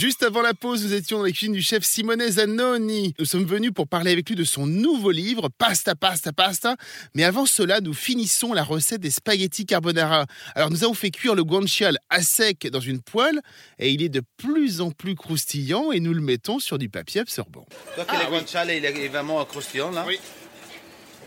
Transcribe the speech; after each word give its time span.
Juste 0.00 0.22
avant 0.22 0.40
la 0.40 0.54
pause, 0.54 0.82
nous 0.82 0.94
étions 0.94 1.18
dans 1.18 1.24
les 1.24 1.32
cuisines 1.32 1.52
du 1.52 1.60
chef 1.60 1.84
Simone 1.84 2.26
Zanoni. 2.26 3.12
Nous 3.18 3.26
sommes 3.26 3.44
venus 3.44 3.70
pour 3.70 3.86
parler 3.86 4.10
avec 4.12 4.26
lui 4.30 4.34
de 4.34 4.44
son 4.44 4.64
nouveau 4.66 5.10
livre, 5.10 5.50
Pasta, 5.58 5.94
Pasta, 5.94 6.32
Pasta. 6.32 6.76
Mais 7.14 7.22
avant 7.22 7.44
cela, 7.44 7.82
nous 7.82 7.92
finissons 7.92 8.54
la 8.54 8.62
recette 8.62 9.02
des 9.02 9.10
spaghettis 9.10 9.66
carbonara. 9.66 10.24
Alors, 10.54 10.70
nous 10.70 10.84
avons 10.84 10.94
fait 10.94 11.10
cuire 11.10 11.34
le 11.34 11.44
guanciale 11.44 11.98
à 12.08 12.22
sec 12.22 12.66
dans 12.68 12.80
une 12.80 13.02
poêle 13.02 13.42
et 13.78 13.90
il 13.90 14.00
est 14.02 14.08
de 14.08 14.22
plus 14.38 14.80
en 14.80 14.90
plus 14.90 15.14
croustillant 15.16 15.92
et 15.92 16.00
nous 16.00 16.14
le 16.14 16.22
mettons 16.22 16.60
sur 16.60 16.78
du 16.78 16.88
papier 16.88 17.20
absorbant. 17.20 17.66
Donc 17.98 18.06
Ah, 18.08 18.14
le 18.20 18.24
oui. 18.32 18.38
guanciale, 18.38 18.70
il 18.70 18.82
est 18.82 19.08
vraiment 19.08 19.44
croustillant 19.44 19.90
là. 19.90 20.04
Oui. 20.06 20.18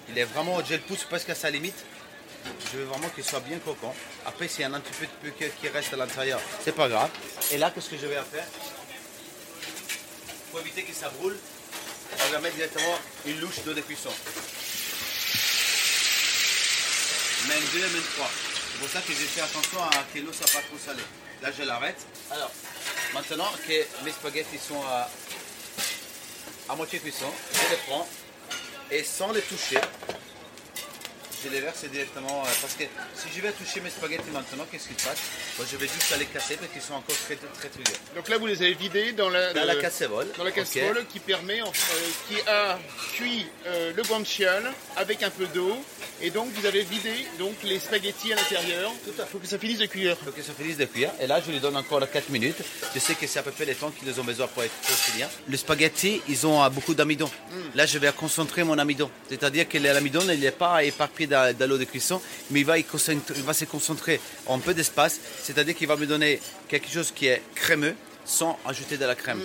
Il 0.09 0.17
est 0.17 0.25
vraiment, 0.25 0.57
je 0.67 0.73
le 0.73 0.79
pousse 0.79 1.03
presque 1.03 1.29
à 1.29 1.35
sa 1.35 1.51
limite. 1.51 1.85
Je 2.71 2.77
veux 2.77 2.85
vraiment 2.85 3.09
qu'il 3.09 3.23
soit 3.23 3.39
bien 3.41 3.59
croquant. 3.59 3.95
Après, 4.25 4.47
s'il 4.47 4.61
y 4.61 4.63
a 4.63 4.67
un 4.67 4.79
petit 4.79 4.93
peu 4.93 5.27
de 5.27 5.31
qui 5.31 5.67
reste 5.69 5.93
à 5.93 5.97
l'intérieur, 5.97 6.41
c'est 6.63 6.75
pas 6.75 6.89
grave. 6.89 7.09
Et 7.51 7.57
là, 7.57 7.71
qu'est-ce 7.71 7.89
que 7.89 7.97
je 7.97 8.07
vais 8.07 8.15
faire? 8.15 8.45
Pour 10.51 10.59
éviter 10.61 10.83
que 10.83 10.93
ça 10.93 11.09
brûle, 11.09 11.37
on 12.25 12.31
va 12.31 12.39
mettre 12.39 12.55
directement 12.55 12.97
une 13.25 13.39
louche 13.39 13.61
d'eau 13.65 13.73
de 13.73 13.81
cuisson. 13.81 14.11
Même 17.47 17.63
deux, 17.73 17.81
même 17.81 18.03
trois. 18.15 18.29
C'est 18.71 18.79
pour 18.79 18.89
ça 18.89 19.01
que 19.01 19.13
j'ai 19.13 19.25
fait 19.25 19.41
attention 19.41 19.83
à 19.83 20.03
que 20.13 20.19
l'eau 20.19 20.33
soit 20.33 20.47
pas 20.47 20.61
trop 20.67 20.77
salée. 20.83 21.03
Là, 21.41 21.49
je 21.57 21.63
l'arrête. 21.63 21.99
Alors, 22.31 22.51
maintenant 23.13 23.51
que 23.67 24.03
mes 24.03 24.11
spaghettis 24.11 24.59
sont 24.59 24.81
à, 24.83 25.09
à 26.69 26.75
moitié 26.75 26.99
cuisson, 26.99 27.31
je 27.53 27.69
les 27.71 27.77
prends 27.87 28.07
et 28.89 29.03
sans 29.03 29.31
les 29.31 29.41
toucher, 29.41 29.79
je 31.43 31.49
les 31.49 31.61
verse 31.61 31.83
directement. 31.85 32.43
euh, 32.43 32.49
Parce 32.61 32.73
que 32.73 32.83
si 33.15 33.27
je 33.35 33.41
vais 33.41 33.51
toucher 33.51 33.81
mes 33.81 33.89
spaghettis 33.89 34.29
maintenant, 34.31 34.65
qu'est-ce 34.71 34.87
qui 34.87 34.93
se 35.01 35.07
passe? 35.07 35.17
Je 35.71 35.77
vais 35.77 35.87
juste 35.87 36.15
les 36.17 36.25
casser 36.25 36.55
parce 36.57 36.71
qu'ils 36.71 36.81
sont 36.81 36.93
encore 36.93 37.15
très 37.25 37.35
très 37.35 37.69
très 37.69 37.83
durs. 37.83 37.99
Donc 38.15 38.29
là, 38.29 38.37
vous 38.37 38.47
les 38.47 38.61
avez 38.61 38.73
vidés 38.73 39.11
dans 39.13 39.29
la, 39.29 39.53
Dans 39.53 39.65
la 39.65 39.75
le- 39.75 39.81
casserole. 39.81 40.27
dans 40.37 40.43
la 40.43 40.51
casserole 40.51 41.05
qui 41.11 41.19
permet, 41.19 41.61
euh, 41.61 41.65
qui 42.27 42.37
a 42.47 42.79
cuit 43.13 43.47
euh, 43.67 43.91
le 43.95 44.03
guanciale 44.03 44.71
avec 44.95 45.23
un 45.23 45.29
peu 45.29 45.45
d'eau. 45.47 45.83
Et 46.21 46.29
donc, 46.29 46.49
vous 46.53 46.65
avez 46.65 46.83
vidé 46.83 47.11
donc, 47.37 47.55
les 47.63 47.79
spaghettis 47.79 48.33
à 48.33 48.35
l'intérieur. 48.35 48.91
Fait. 49.15 49.25
pour 49.29 49.41
que 49.41 49.47
ça 49.47 49.57
finisse 49.57 49.79
de 49.79 49.85
cuire. 49.85 50.15
Donc 50.25 50.33
ils 50.37 50.43
sont 50.43 50.53
finis 50.53 50.75
de 50.75 50.85
cuire. 50.85 51.11
Et 51.19 51.27
là, 51.27 51.41
je 51.45 51.51
lui 51.51 51.59
donne 51.59 51.75
encore 51.75 52.09
4 52.09 52.29
minutes. 52.29 52.57
Je 52.93 52.99
sais 52.99 53.15
que 53.15 53.27
c'est 53.27 53.39
à 53.39 53.43
peu 53.43 53.51
près 53.51 53.65
le 53.65 53.75
temps 53.75 53.91
qu'ils 53.91 54.19
ont 54.19 54.23
besoin 54.23 54.47
pour 54.47 54.63
être 54.63 54.73
croustillants. 54.81 55.29
Les 55.47 55.57
spaghettis, 55.57 56.21
ils 56.29 56.47
ont 56.47 56.67
beaucoup 56.69 56.93
d'amidon. 56.93 57.29
Là, 57.75 57.85
je 57.85 57.97
vais 57.97 58.11
concentrer 58.13 58.63
mon 58.63 58.77
amidon. 58.77 59.09
C'est-à-dire 59.29 59.67
que 59.67 59.77
l'amidon, 59.77 60.21
il 60.29 60.39
n'est 60.39 60.51
pas 60.51 60.83
éparpillé 60.83 61.27
dans, 61.27 61.55
dans 61.55 61.69
l'eau 61.69 61.77
de 61.77 61.85
cuisson, 61.85 62.21
mais 62.51 62.61
il 62.61 62.65
va, 62.65 62.77
il 62.77 62.85
se 62.85 63.65
concentrer 63.65 64.19
en 64.45 64.59
peu 64.59 64.73
d'espace. 64.73 65.19
C'est-à-dire 65.41 65.75
qu'il 65.75 65.87
va 65.87 65.95
me 65.95 66.05
donner 66.05 66.39
quelque 66.67 66.89
chose 66.89 67.11
qui 67.11 67.27
est 67.27 67.41
crémeux 67.55 67.95
sans 68.25 68.57
ajouter 68.65 68.97
de 68.97 69.05
la 69.05 69.15
crème. 69.15 69.41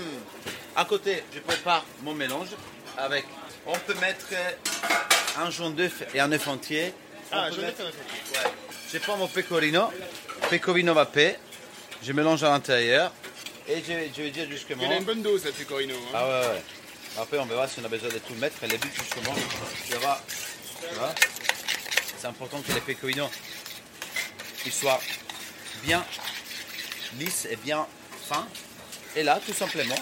À 0.77 0.84
côté, 0.84 1.22
je 1.34 1.41
prépare 1.41 1.84
mon 2.03 2.14
mélange 2.14 2.48
avec. 2.97 3.25
On 3.66 3.77
peut 3.86 3.94
mettre 4.00 4.27
un 5.36 5.50
jaune 5.50 5.74
d'œuf 5.74 6.02
et 6.14 6.20
un 6.20 6.30
œuf 6.32 6.46
entier. 6.48 6.92
Ah, 7.30 7.50
vais 7.50 7.62
mettre- 7.62 7.76
faire 7.76 7.86
un 7.86 7.90
Ouais. 8.48 8.52
Je 8.92 8.98
prends 8.98 9.16
mon 9.16 9.28
pecorino, 9.28 9.92
pecorino 10.48 10.94
vape, 10.94 11.36
je 12.02 12.12
mélange 12.12 12.42
à 12.42 12.48
l'intérieur 12.50 13.12
et 13.68 13.76
je, 13.86 13.92
je 14.16 14.22
vais 14.22 14.30
dire 14.30 14.48
justement. 14.50 14.82
Il 14.84 14.90
y 14.90 14.94
a 14.94 14.96
une 14.96 15.04
bonne 15.04 15.22
dose 15.22 15.44
là, 15.44 15.50
de 15.50 15.56
pecorino. 15.56 15.94
hein. 15.94 16.10
Ah 16.14 16.24
ouais, 16.24 16.46
ouais. 16.54 16.62
Après, 17.20 17.38
on 17.38 17.46
verra 17.46 17.68
si 17.68 17.80
on 17.80 17.84
a 17.84 17.88
besoin 17.88 18.08
de 18.08 18.18
tout 18.18 18.34
mettre. 18.34 18.62
Et 18.64 18.68
les 18.68 18.78
buts, 18.78 18.88
justement, 18.94 19.34
verras. 19.90 20.20
Tu 20.88 20.94
vois 20.94 21.14
C'est 22.18 22.26
important 22.28 22.60
que 22.62 22.72
les 22.72 22.80
pecorino 22.80 23.28
ils 24.66 24.72
soient 24.72 25.00
bien 25.82 26.04
lisses 27.19 27.47
et 27.50 27.56
bien 27.56 27.86
fins. 28.28 28.47
Et 29.16 29.22
là, 29.22 29.41
tout 29.44 29.53
simplement, 29.54 29.97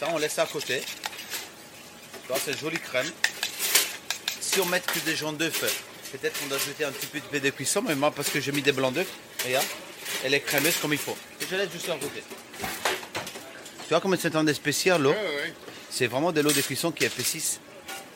ça, 0.00 0.08
on 0.10 0.18
laisse 0.18 0.32
ça 0.34 0.42
à 0.42 0.46
côté. 0.46 0.80
Tu 0.80 2.28
vois, 2.28 2.38
c'est 2.42 2.58
jolie 2.58 2.78
crème. 2.78 3.10
Si 4.54 4.60
on 4.60 4.66
met 4.66 4.78
que 4.78 5.00
des 5.00 5.16
jaunes 5.16 5.36
d'œufs, 5.36 5.64
peut-être 6.12 6.38
qu'on 6.38 6.46
doit 6.46 6.58
ajouter 6.58 6.84
un 6.84 6.92
petit 6.92 7.08
peu 7.08 7.40
de 7.40 7.50
cuisson, 7.50 7.82
mais 7.82 7.96
moi, 7.96 8.12
parce 8.12 8.28
que 8.30 8.40
j'ai 8.40 8.52
mis 8.52 8.62
des 8.62 8.70
blancs 8.70 8.94
d'œufs, 8.94 9.08
regarde, 9.44 9.66
elle 10.24 10.32
est 10.32 10.38
crémeuse 10.38 10.76
comme 10.76 10.92
il 10.92 10.98
faut. 11.00 11.16
Et 11.40 11.44
je 11.50 11.56
laisse 11.56 11.72
juste 11.72 11.88
à 11.88 11.94
côté. 11.94 12.22
Tu 12.60 13.88
vois 13.88 14.00
comment 14.00 14.14
c'est 14.16 14.36
un 14.36 14.54
spécial 14.54 15.02
l'eau 15.02 15.10
Ouais, 15.10 15.16
ouais, 15.16 15.22
ouais. 15.24 15.54
C'est 15.90 16.06
vraiment 16.06 16.30
de 16.30 16.40
l'eau 16.40 16.52
de 16.52 16.60
cuisson 16.60 16.92
qui 16.92 17.04
épaississe. 17.04 17.58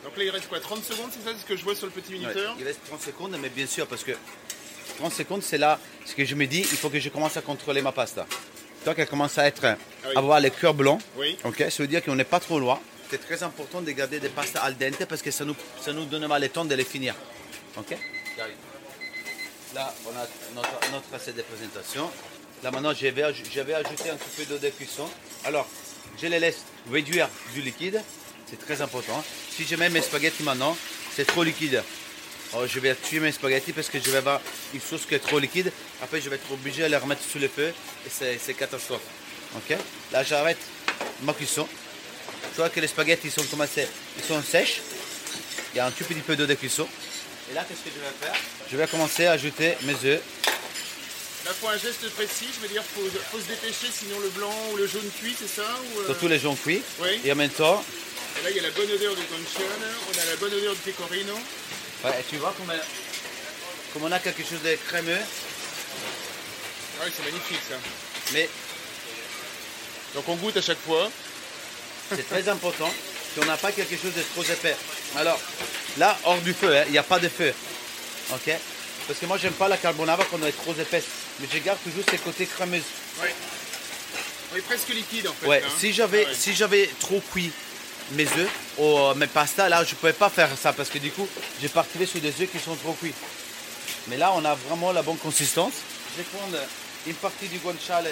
Donc 0.04 0.16
là, 0.16 0.22
il 0.22 0.30
reste 0.30 0.48
quoi 0.48 0.60
30 0.60 0.84
secondes, 0.84 1.10
c'est 1.12 1.28
ça 1.28 1.34
C'est 1.34 1.42
ce 1.42 1.44
que 1.44 1.56
je 1.56 1.64
vois 1.64 1.74
sur 1.74 1.86
le 1.86 1.92
petit 1.92 2.12
Ouais, 2.12 2.20
minuteur 2.20 2.54
Il 2.60 2.64
reste 2.64 2.84
30 2.86 3.02
secondes, 3.02 3.36
mais 3.42 3.48
bien 3.48 3.66
sûr, 3.66 3.88
parce 3.88 4.04
que 4.04 4.12
30 4.98 5.12
secondes, 5.12 5.42
c'est 5.42 5.58
là 5.58 5.80
ce 6.04 6.14
que 6.14 6.24
je 6.24 6.36
me 6.36 6.46
dis, 6.46 6.60
il 6.60 6.76
faut 6.78 6.88
que 6.88 7.00
je 7.00 7.08
commence 7.08 7.36
à 7.36 7.40
contrôler 7.40 7.82
ma 7.82 7.90
pasta. 7.90 8.28
Donc 8.86 8.94
elle 8.96 9.08
commence 9.08 9.36
à 9.38 9.46
être, 9.48 9.76
oui. 10.06 10.12
avoir 10.14 10.38
les 10.38 10.52
cœurs 10.52 10.74
blancs. 10.74 11.00
Oui. 11.16 11.36
Ok, 11.42 11.64
ça 11.68 11.82
veut 11.82 11.88
dire 11.88 12.04
qu'on 12.04 12.14
n'est 12.14 12.22
pas 12.22 12.38
trop 12.38 12.60
loin. 12.60 12.78
C'est 13.10 13.24
très 13.24 13.42
important 13.42 13.80
de 13.80 13.90
garder 13.92 14.20
des 14.20 14.28
pastas 14.28 14.60
al 14.60 14.76
dente 14.76 15.06
parce 15.06 15.22
que 15.22 15.30
ça 15.30 15.44
nous, 15.44 15.56
ça 15.80 15.92
nous 15.92 16.06
le 16.10 16.48
temps 16.48 16.64
de 16.64 16.74
les 16.74 16.84
finir. 16.84 17.14
Ok? 17.76 17.96
Là, 19.74 19.94
on 20.06 20.10
a 20.10 20.26
notre, 20.54 20.92
notre 20.92 21.32
de 21.32 21.42
présentation. 21.42 22.10
Là, 22.62 22.70
maintenant, 22.70 22.92
je 22.92 23.06
vais, 23.06 23.22
un 23.22 23.32
petit 23.32 24.36
peu 24.36 24.44
d'eau 24.44 24.58
de 24.58 24.68
cuisson. 24.70 25.08
Alors, 25.44 25.66
je 26.20 26.26
les 26.26 26.38
laisse 26.38 26.64
réduire 26.90 27.28
du 27.54 27.62
liquide. 27.62 28.02
C'est 28.46 28.58
très 28.58 28.82
important. 28.82 29.22
Si 29.50 29.64
je 29.64 29.76
mets 29.76 29.90
mes 29.90 30.02
spaghettis 30.02 30.42
maintenant, 30.42 30.76
c'est 31.14 31.26
trop 31.26 31.44
liquide. 31.44 31.82
Alors, 32.52 32.66
je 32.66 32.80
vais 32.80 32.94
tuer 32.94 33.20
mes 33.20 33.32
spaghettis 33.32 33.72
parce 33.72 33.88
que 33.88 33.98
je 33.98 34.10
vais 34.10 34.18
avoir 34.18 34.40
une 34.74 34.80
sauce 34.80 35.06
qui 35.06 35.14
est 35.14 35.18
trop 35.18 35.38
liquide. 35.38 35.72
Après, 36.02 36.20
je 36.20 36.28
vais 36.28 36.36
être 36.36 36.50
obligé 36.52 36.82
de 36.82 36.88
les 36.88 36.96
remettre 36.96 37.22
sous 37.22 37.38
le 37.38 37.48
feu 37.48 37.72
et 38.06 38.38
c'est 38.38 38.54
catastrophe. 38.54 39.02
Ok? 39.56 39.76
Là, 40.12 40.22
j'arrête 40.22 40.58
ma 41.22 41.32
cuisson. 41.32 41.66
Tu 42.58 42.62
vois 42.62 42.70
que 42.70 42.80
les 42.80 42.88
spaghettis 42.88 43.30
sont 43.30 43.44
commencés, 43.44 43.86
ils 44.18 44.24
sont 44.24 44.42
sèches. 44.42 44.80
Il 45.72 45.76
y 45.76 45.80
a 45.80 45.86
un 45.86 45.92
tout 45.92 46.02
petit 46.02 46.18
peu 46.18 46.34
d'eau 46.34 46.44
de 46.44 46.54
cuisson. 46.54 46.88
Et 47.52 47.54
là, 47.54 47.62
qu'est-ce 47.62 47.82
que 47.84 47.90
je 47.94 48.00
vais 48.00 48.12
faire? 48.20 48.34
Je 48.68 48.76
vais 48.76 48.88
commencer 48.88 49.26
à 49.26 49.30
ajouter 49.34 49.76
mes 49.82 49.94
œufs. 50.04 50.20
Là, 51.44 51.52
faut 51.52 51.68
un 51.68 51.78
geste 51.78 52.10
précis, 52.16 52.48
je 52.52 52.58
veux 52.60 52.66
dire, 52.66 52.82
faut, 52.82 53.02
faut 53.30 53.38
se 53.38 53.46
dépêcher, 53.46 53.86
sinon 53.96 54.18
le 54.18 54.30
blanc 54.30 54.52
ou 54.72 54.76
le 54.76 54.88
jaune 54.88 55.08
cuit, 55.20 55.36
c'est 55.38 55.46
ça 55.46 55.62
ou, 55.62 56.00
euh, 56.00 56.06
Surtout 56.06 56.26
les 56.26 56.40
jaunes 56.40 56.56
cuits. 56.56 56.82
Oui. 56.98 57.20
Et 57.24 57.30
en 57.30 57.36
même 57.36 57.48
temps, 57.50 57.80
Et 58.40 58.42
là, 58.42 58.50
il 58.50 58.56
y 58.56 58.58
a 58.58 58.62
la 58.62 58.70
bonne 58.70 58.90
odeur 58.90 59.14
du 59.14 59.22
guanciale, 59.22 59.88
on 60.08 60.18
a 60.20 60.24
la 60.24 60.36
bonne 60.40 60.52
odeur 60.54 60.74
du 60.74 60.80
pecorino. 60.80 61.34
ouais, 62.06 62.24
tu 62.28 62.38
vois 62.38 62.52
comme, 62.58 62.72
comme 63.92 64.02
on 64.02 64.10
a 64.10 64.18
quelque 64.18 64.42
chose 64.42 64.62
de 64.64 64.76
crémeux, 64.88 65.16
Ah 67.00 67.04
oui, 67.06 67.12
c'est 67.16 67.24
magnifique 67.24 67.60
ça. 67.70 67.76
mais 68.32 68.50
Donc 70.16 70.28
on 70.28 70.34
goûte 70.34 70.56
à 70.56 70.60
chaque 70.62 70.80
fois. 70.84 71.08
C'est 72.14 72.28
très 72.28 72.48
important 72.48 72.90
qu'on 73.34 73.44
n'a 73.46 73.56
pas 73.56 73.72
quelque 73.72 73.96
chose 73.96 74.14
de 74.14 74.22
trop 74.34 74.42
épais. 74.42 74.76
Alors, 75.16 75.38
là, 75.98 76.18
hors 76.24 76.38
du 76.38 76.52
feu, 76.54 76.76
hein, 76.76 76.84
il 76.86 76.92
n'y 76.92 76.98
a 76.98 77.02
pas 77.02 77.18
de 77.18 77.28
feu. 77.28 77.52
Ok? 78.32 78.50
Parce 79.06 79.18
que 79.18 79.26
moi, 79.26 79.38
j'aime 79.38 79.52
pas 79.52 79.68
la 79.68 79.76
carbonara 79.76 80.24
quand 80.30 80.38
elle 80.42 80.48
est 80.48 80.52
trop 80.52 80.74
épaisse. 80.74 81.04
Mais 81.40 81.46
je 81.52 81.58
garde 81.58 81.78
toujours 81.82 82.04
ces 82.10 82.18
côtés 82.18 82.46
crémeux. 82.46 82.82
Oui. 83.22 83.28
On 84.52 84.56
est 84.56 84.62
presque 84.62 84.88
liquide 84.88 85.28
en 85.28 85.32
fait. 85.34 85.46
Ouais, 85.46 85.62
hein. 85.64 85.70
si 85.78 85.92
j'avais 85.92 86.24
Ah 86.26 86.30
ouais. 86.30 86.34
si 86.34 86.54
j'avais 86.54 86.88
trop 87.00 87.20
cuit 87.32 87.52
mes 88.12 88.24
œufs 88.24 88.48
ou 88.78 88.98
euh, 88.98 89.14
mes 89.14 89.26
pastas, 89.26 89.68
là, 89.68 89.84
je 89.84 89.94
pouvais 89.94 90.14
pas 90.14 90.30
faire 90.30 90.48
ça 90.60 90.72
parce 90.72 90.88
que 90.88 90.98
du 90.98 91.10
coup, 91.10 91.28
je 91.62 91.68
partirais 91.68 92.06
sur 92.06 92.20
des 92.20 92.30
œufs 92.40 92.50
qui 92.50 92.58
sont 92.58 92.74
trop 92.76 92.94
cuits. 92.94 93.14
Mais 94.08 94.16
là, 94.16 94.32
on 94.34 94.44
a 94.44 94.54
vraiment 94.54 94.92
la 94.92 95.02
bonne 95.02 95.18
consistance. 95.18 95.74
Je 96.16 96.22
vais 96.22 96.28
prendre 96.30 96.56
une 97.06 97.14
partie 97.14 97.46
du 97.48 97.58
guanciale 97.58 98.08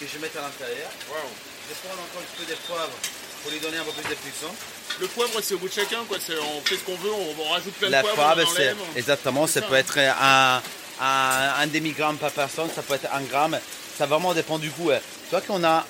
que 0.00 0.06
je 0.10 0.18
mets 0.18 0.30
à 0.38 0.42
l'intérieur. 0.42 0.90
Waouh. 1.10 1.20
Je 1.68 1.74
vais 1.74 1.80
prendre 1.88 2.02
encore 2.02 2.22
un 2.22 2.24
petit 2.24 2.44
peu 2.46 2.50
de 2.52 2.58
poivre 2.66 2.92
pour 3.42 3.50
lui 3.52 3.60
donner 3.60 3.76
un 3.78 3.84
peu 3.84 3.92
plus 3.92 4.08
de 4.08 4.14
cuisson. 4.14 4.48
Le 5.00 5.06
poivre, 5.08 5.40
c'est 5.42 5.54
au 5.54 5.58
goût 5.58 5.68
de 5.68 5.72
chacun, 5.72 6.04
quoi. 6.04 6.16
On 6.16 6.60
fait 6.62 6.76
ce 6.76 6.80
qu'on 6.84 6.96
veut, 6.96 7.12
on, 7.12 7.34
on 7.40 7.48
rajoute 7.50 7.74
plein 7.74 7.90
La 7.90 8.02
de 8.02 8.08
poivre, 8.08 8.34
poivre, 8.34 8.50
c'est 8.54 8.62
enlève. 8.70 8.76
exactement, 8.96 9.46
ça 9.46 9.60
ça, 9.60 9.66
peut 9.66 9.74
hein. 9.74 9.78
être 9.78 9.98
un, 9.98 10.62
un, 11.00 11.54
un 11.62 11.66
demi-gramme 11.66 12.16
par 12.16 12.30
personne, 12.32 12.68
ça 12.74 12.82
peut 12.82 12.94
être 12.94 13.12
un 13.12 13.20
gramme. 13.22 13.58
Ça 13.96 14.06
vraiment 14.06 14.32
dépend 14.34 14.58
du 14.58 14.70
goût. 14.70 14.90
hein. 14.90 14.98
Tu 15.24 15.30
vois 15.30 15.40
qu'on 15.40 15.62
a 15.64 15.86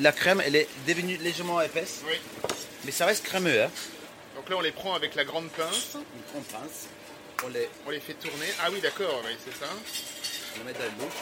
la 0.00 0.12
crème, 0.12 0.42
elle 0.44 0.56
est 0.56 0.68
devenue 0.86 1.16
légèrement 1.18 1.60
épaisse, 1.60 2.00
Oui. 2.06 2.14
mais 2.84 2.92
ça 2.92 3.04
reste 3.06 3.24
crémeux. 3.24 3.62
Hein. 3.64 3.70
Donc 4.36 4.48
là, 4.48 4.56
on 4.56 4.60
les 4.60 4.72
prend 4.72 4.94
avec 4.94 5.14
la 5.14 5.24
grande 5.24 5.48
pince, 5.50 5.96
On 6.36 6.40
pince, 6.40 6.86
on 7.44 7.48
les, 7.48 7.68
on 7.86 7.90
les 7.90 8.00
fait 8.00 8.14
tourner. 8.14 8.46
Ah 8.62 8.68
oui, 8.72 8.80
d'accord, 8.80 9.20
oui, 9.24 9.32
c'est 9.44 9.58
ça. 9.64 9.70
on 10.54 10.58
les 10.60 10.64
met 10.64 10.72
dans 10.78 10.84
le 10.84 10.90
bouche. 10.92 11.14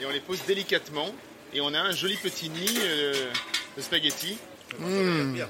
Et 0.00 0.06
on 0.06 0.10
les 0.10 0.20
pose 0.20 0.40
délicatement. 0.46 1.14
Et 1.52 1.60
on 1.60 1.72
a 1.74 1.80
un 1.80 1.92
joli 1.92 2.16
petit 2.16 2.48
nid 2.48 2.78
euh, 2.82 3.12
de 3.76 3.82
spaghettis. 3.82 4.38
Mmh. 4.78 5.32
Bien. 5.32 5.48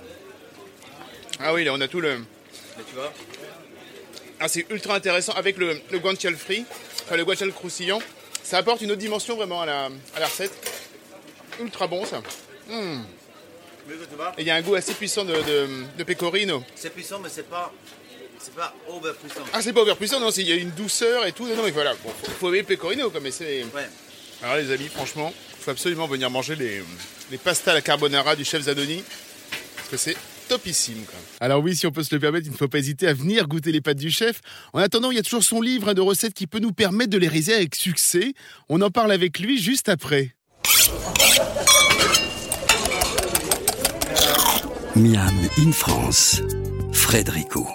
Ah 1.41 1.53
oui, 1.53 1.65
là, 1.65 1.73
on 1.75 1.81
a 1.81 1.89
tout 1.89 2.01
le. 2.01 2.19
Mais 2.19 2.85
tu 2.89 2.95
vois, 2.95 3.13
Ah, 4.41 4.49
c'est 4.49 4.67
ultra 4.71 4.95
intéressant 4.97 5.33
avec 5.35 5.59
le, 5.59 5.79
le 5.91 5.99
guanciale 5.99 6.37
frit, 6.37 6.65
enfin 7.05 7.17
le 7.17 7.25
guanciale 7.25 7.53
croustillant. 7.53 8.01
Ça 8.43 8.59
apporte 8.59 8.81
une 8.81 8.91
autre 8.91 9.01
dimension 9.01 9.37
vraiment 9.37 9.61
à 9.61 9.67
la, 9.67 9.85
à 10.17 10.21
la 10.21 10.27
recette. 10.27 10.53
Ultra 11.61 11.87
bon 11.87 12.05
ça. 12.07 12.23
Mmh. 12.69 13.03
Vois, 14.17 14.33
Et 14.39 14.43
il 14.43 14.47
y 14.47 14.51
a 14.51 14.55
un 14.55 14.63
goût 14.63 14.75
assez 14.77 14.95
puissant 14.95 15.25
de, 15.25 15.35
de, 15.35 15.69
de 15.99 16.05
pecorino. 16.05 16.63
c'est 16.77 16.91
puissant, 16.91 17.19
mais 17.19 17.29
c'est 17.29 17.49
pas, 17.49 17.73
c'est 18.39 18.55
pas 18.55 18.73
over 18.89 19.13
puissant. 19.21 19.41
Ah, 19.53 19.61
c'est 19.61 19.73
pas 19.73 19.81
over 19.81 19.95
puissant, 19.97 20.21
non, 20.21 20.31
il 20.31 20.49
y 20.49 20.53
a 20.53 20.57
une 20.57 20.71
douceur 20.71 21.27
et 21.27 21.33
tout. 21.33 21.47
Non, 21.47 21.57
non, 21.57 21.63
mais 21.65 21.71
voilà, 21.73 21.95
bon, 21.95 22.11
faut, 22.23 22.31
faut 22.31 22.49
aimer 22.51 22.61
le 22.61 22.67
pecorino, 22.67 23.11
quoi, 23.11 23.21
mais 23.21 23.31
c'est... 23.33 23.65
Ouais. 23.75 23.89
Alors 24.43 24.57
les 24.57 24.71
amis, 24.71 24.89
franchement, 24.89 25.35
il 25.61 25.65
faut 25.65 25.71
absolument 25.71 26.07
venir 26.07 26.31
manger 26.31 26.57
les, 26.57 26.83
les 27.31 27.39
pastas 27.39 27.73
à 27.73 27.75
la 27.75 27.83
carbonara 27.83 28.35
du 28.35 28.45
chef 28.45 28.63
Zanoni, 28.63 29.05
parce 29.77 29.89
que 29.91 29.97
c'est 29.99 30.17
topissime. 30.49 31.05
Quoi. 31.05 31.19
Alors 31.41 31.63
oui, 31.63 31.77
si 31.77 31.87
on 31.87 31.93
peut 31.93 32.03
se 32.03 32.15
le 32.15 32.19
permettre, 32.19 32.47
il 32.47 32.53
ne 32.53 32.57
faut 32.57 32.67
pas 32.67 32.79
hésiter 32.79 33.07
à 33.07 33.13
venir 33.13 33.47
goûter 33.47 33.71
les 33.71 33.83
pâtes 33.83 33.99
du 33.99 34.11
chef. 34.11 34.41
En 34.73 34.79
attendant, 34.81 35.11
il 35.11 35.17
y 35.17 35.21
a 35.21 35.23
toujours 35.23 35.45
son 35.45 35.61
livre 35.61 35.91
hein, 35.91 35.95
de 35.95 36.01
recettes 36.01 36.35
qui 36.35 36.47
peut 36.47 36.61
nous 36.61 36.73
permettre 36.73 37.11
de 37.11 37.19
les 37.19 37.29
réaliser 37.29 37.55
avec 37.55 37.75
succès. 37.75 38.33
On 38.71 38.81
en 38.81 38.91
parle 38.91 39.13
avec 39.13 39.39
lui 39.39 39.63
juste 39.63 39.91
après. 39.91 40.35
Miam 44.97 45.49
in 45.59 45.73
France, 45.73 46.43
Frédérico. 46.93 47.69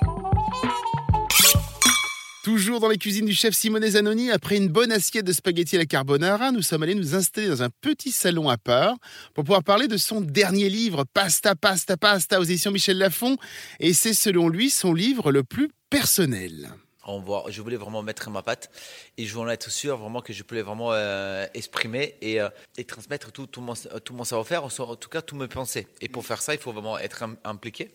Toujours 2.46 2.80
dans 2.80 2.90
les 2.90 3.00
cuisines 3.00 3.26
du 3.26 3.34
chef 3.34 3.56
Simone 3.56 3.90
Zanoni, 3.90 4.30
après 4.30 4.58
une 4.58 4.68
bonne 4.68 4.92
assiette 4.92 5.26
de 5.26 5.34
spaghettis 5.34 5.78
à 5.78 5.80
la 5.80 5.88
carbonara, 5.88 6.52
nous 6.52 6.62
sommes 6.62 6.84
allés 6.84 6.94
nous 6.94 7.16
installer 7.16 7.48
dans 7.48 7.64
un 7.64 7.72
petit 7.82 8.12
salon 8.12 8.50
à 8.50 8.58
part 8.60 8.94
pour 9.34 9.44
pouvoir 9.44 9.64
parler 9.64 9.88
de 9.88 9.98
son 9.98 10.22
dernier 10.22 10.70
livre, 10.70 11.06
Pasta, 11.12 11.56
Pasta, 11.56 11.98
Pasta, 11.98 12.40
aux 12.40 12.44
éditions 12.44 12.70
Michel 12.70 13.00
Lafon. 13.00 13.38
Et 13.80 13.94
c'est 13.94 14.14
selon 14.14 14.48
lui 14.48 14.70
son 14.70 14.94
livre 14.94 15.32
le 15.32 15.44
plus 15.44 15.72
personnel. 15.90 16.70
On 17.08 17.20
voit, 17.20 17.46
je 17.50 17.60
voulais 17.64 17.78
vraiment 17.78 18.04
mettre 18.04 18.30
ma 18.30 18.44
patte 18.44 18.70
et 19.18 19.26
je 19.26 19.34
voulais 19.34 19.56
être 19.56 19.72
sûr 19.72 19.98
vraiment 19.98 20.22
que 20.22 20.32
je 20.32 20.44
pouvais 20.44 20.62
vraiment 20.62 20.94
euh, 20.94 21.48
exprimer 21.56 22.14
et, 22.22 22.40
euh, 22.40 22.50
et 22.78 22.84
transmettre 22.84 23.32
tout, 23.32 23.48
tout 23.48 23.62
mon, 23.62 23.74
tout 23.74 24.14
mon 24.14 24.24
savoir-faire, 24.24 24.64
en 24.66 24.96
tout 24.96 25.10
cas 25.10 25.24
tous 25.24 25.36
mes 25.36 25.48
pensées. 25.48 25.88
Et 26.00 26.10
pour 26.10 26.24
faire 26.24 26.44
ça, 26.44 26.54
il 26.54 26.60
faut 26.60 26.72
vraiment 26.72 27.00
être 27.00 27.24
im- 27.24 27.38
impliqué. 27.44 27.90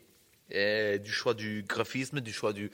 Et 0.51 0.99
du 0.99 1.13
choix 1.13 1.35
du 1.35 1.65
graphisme, 1.67 2.21
du 2.21 2.33
choix 2.33 2.53
du, 2.53 2.71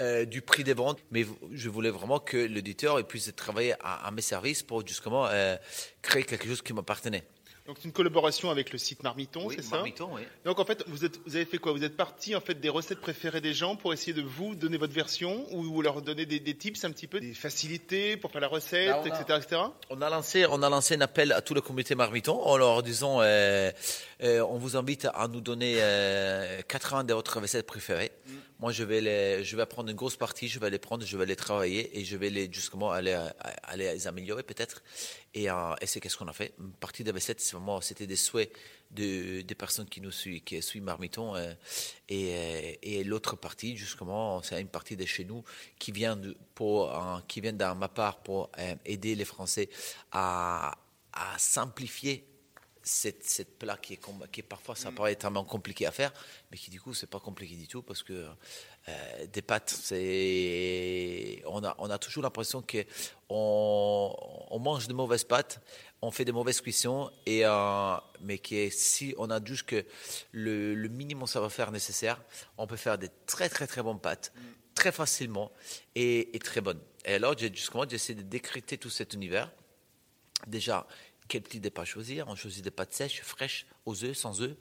euh, 0.00 0.24
du 0.24 0.42
prix 0.42 0.64
des 0.64 0.74
ventes. 0.74 1.00
Mais 1.10 1.24
je 1.52 1.68
voulais 1.68 1.90
vraiment 1.90 2.18
que 2.18 2.36
l'éditeur 2.36 3.06
puisse 3.06 3.34
travailler 3.34 3.74
à, 3.80 4.06
à 4.06 4.10
mes 4.10 4.22
services 4.22 4.62
pour 4.62 4.86
justement 4.86 5.26
euh, 5.26 5.56
créer 6.02 6.24
quelque 6.24 6.46
chose 6.46 6.62
qui 6.62 6.72
m'appartenait. 6.72 7.24
Donc 7.66 7.76
c'est 7.78 7.86
une 7.86 7.92
collaboration 7.92 8.50
avec 8.50 8.72
le 8.72 8.78
site 8.78 9.02
Marmiton, 9.02 9.48
c'est 9.50 9.62
ça 9.62 9.76
Marmiton, 9.76 10.08
oui. 10.12 10.22
Donc 10.44 10.58
en 10.60 10.64
fait, 10.64 10.84
vous, 10.86 11.04
êtes, 11.04 11.18
vous 11.26 11.34
avez 11.36 11.44
fait 11.44 11.58
quoi? 11.58 11.72
Vous 11.72 11.82
êtes 11.84 11.96
parti 11.96 12.36
en 12.36 12.40
fait 12.40 12.54
des 12.60 12.68
recettes 12.68 13.00
préférées 13.00 13.40
des 13.40 13.54
gens 13.54 13.74
pour 13.76 13.92
essayer 13.92 14.12
de 14.12 14.22
vous 14.22 14.54
donner 14.54 14.76
votre 14.78 14.92
version 14.92 15.46
ou 15.52 15.62
vous 15.64 15.82
leur 15.82 16.00
donner 16.02 16.26
des, 16.26 16.38
des 16.38 16.54
tips 16.56 16.84
un 16.84 16.90
petit 16.90 17.06
peu, 17.08 17.18
des 17.20 17.34
facilités 17.34 18.16
pour 18.16 18.30
faire 18.30 18.40
la 18.40 18.48
recette, 18.48 18.88
Bah, 18.90 19.02
on 19.04 19.10
a- 19.10 19.20
etc., 19.20 19.38
etc. 19.42 19.60
On 19.90 20.00
a 20.02 20.10
lancé, 20.10 20.46
on 20.48 20.62
a 20.62 20.70
lancé 20.70 20.94
un 20.94 21.00
appel 21.00 21.32
à 21.32 21.40
tout 21.42 21.54
le 21.54 21.60
comité 21.60 21.94
Marmiton 21.94 22.40
en 22.40 22.56
leur 22.56 22.82
disant, 22.82 23.18
euh, 23.20 23.70
euh, 24.22 24.40
on 24.48 24.58
vous 24.58 24.76
invite 24.76 25.06
à 25.12 25.26
nous 25.28 25.40
donner 25.40 25.76
euh, 25.78 26.60
80 26.68 27.04
de 27.04 27.14
votre 27.14 27.40
recettes 27.40 27.66
préférées. 27.66 28.12
Moi, 28.58 28.72
je 28.72 28.84
vais 28.84 29.02
les, 29.02 29.44
je 29.44 29.54
vais 29.54 29.66
prendre 29.66 29.90
une 29.90 29.96
grosse 29.96 30.16
partie, 30.16 30.48
je 30.48 30.58
vais 30.58 30.70
les 30.70 30.78
prendre, 30.78 31.04
je 31.04 31.16
vais 31.18 31.26
les 31.26 31.36
travailler 31.36 31.98
et 31.98 32.04
je 32.04 32.16
vais 32.16 32.30
les 32.30 32.50
justement 32.50 32.90
aller, 32.90 33.12
aller 33.64 33.92
les 33.92 34.06
améliorer 34.06 34.42
peut-être. 34.42 34.82
Et, 35.34 35.50
euh, 35.50 35.74
c'est 35.84 36.00
qu'est-ce 36.00 36.16
qu'on 36.16 36.28
a 36.28 36.32
fait. 36.32 36.54
Une 36.58 36.72
partie 36.72 37.04
des 37.04 37.10
recettes, 37.10 37.40
c'était 37.82 38.06
des 38.06 38.16
souhaits 38.16 38.50
de, 38.90 39.42
des 39.42 39.54
personnes 39.54 39.88
qui 39.88 40.00
nous 40.00 40.10
suivent, 40.10 40.42
qui 40.42 40.62
suivent 40.62 40.84
Marmiton. 40.84 41.36
euh, 41.36 41.52
et 42.08 42.34
euh, 42.34 42.72
et 42.82 43.04
l'autre 43.04 43.36
partie, 43.36 43.76
justement, 43.76 44.42
c'est 44.42 44.58
une 44.60 44.68
partie 44.68 44.96
de 44.96 45.04
chez 45.04 45.24
nous 45.24 45.44
qui 45.78 45.92
vient 45.92 46.16
de, 46.16 46.34
pour, 46.54 46.98
qui 47.28 47.42
vient 47.42 47.52
de 47.52 47.64
ma 47.74 47.88
part 47.88 48.22
pour 48.22 48.50
aider 48.86 49.14
les 49.14 49.24
Français 49.26 49.68
à, 50.12 50.78
à 51.12 51.38
simplifier 51.38 52.24
cette, 52.86 53.24
cette 53.24 53.58
plat 53.58 53.76
qui 53.76 53.94
est, 53.94 54.00
qui 54.30 54.40
est 54.40 54.42
parfois 54.44 54.76
ça 54.76 54.92
paraît 54.92 55.16
tellement 55.16 55.44
compliqué 55.44 55.86
à 55.86 55.90
faire, 55.90 56.12
mais 56.50 56.56
qui 56.56 56.70
du 56.70 56.80
coup 56.80 56.94
c'est 56.94 57.08
pas 57.10 57.18
compliqué 57.18 57.56
du 57.56 57.66
tout 57.66 57.82
parce 57.82 58.04
que 58.04 58.28
euh, 58.88 59.26
des 59.32 59.42
pâtes, 59.42 59.70
c'est 59.70 61.42
on 61.46 61.64
a 61.64 61.74
on 61.78 61.90
a 61.90 61.98
toujours 61.98 62.22
l'impression 62.22 62.62
que 62.62 62.78
on, 63.28 64.14
on 64.50 64.58
mange 64.60 64.86
de 64.86 64.92
mauvaises 64.92 65.24
pâtes, 65.24 65.60
on 66.00 66.12
fait 66.12 66.24
de 66.24 66.30
mauvaises 66.30 66.60
cuissons 66.60 67.10
et 67.26 67.44
euh, 67.44 67.96
mais 68.20 68.38
qui 68.38 68.56
est 68.56 68.70
si 68.70 69.14
on 69.18 69.30
a 69.30 69.44
juste 69.44 69.64
que 69.64 69.84
le, 70.30 70.74
le 70.76 70.88
minimum 70.88 71.26
savoir-faire 71.26 71.72
nécessaire, 71.72 72.22
on 72.56 72.68
peut 72.68 72.76
faire 72.76 72.98
des 72.98 73.10
très 73.26 73.48
très 73.48 73.66
très 73.66 73.82
bonnes 73.82 74.00
pâtes 74.00 74.32
très 74.76 74.92
facilement 74.92 75.50
et, 75.96 76.36
et 76.36 76.38
très 76.38 76.60
bonnes. 76.60 76.80
Et 77.04 77.14
alors 77.14 77.36
j'ai 77.36 77.52
justement 77.52 77.84
j'essaie 77.88 78.14
de 78.14 78.22
décrypter 78.22 78.78
tout 78.78 78.90
cet 78.90 79.14
univers. 79.14 79.50
Déjà, 80.46 80.86
quel 81.28 81.42
petit 81.42 81.60
départ 81.60 81.86
choisir 81.86 82.26
On 82.28 82.34
choisit 82.36 82.62
des 82.64 82.70
pâtes 82.70 82.92
sèches, 82.92 83.20
fraîches, 83.22 83.66
aux 83.84 84.04
œufs, 84.04 84.16
sans 84.16 84.40
œufs, 84.42 84.56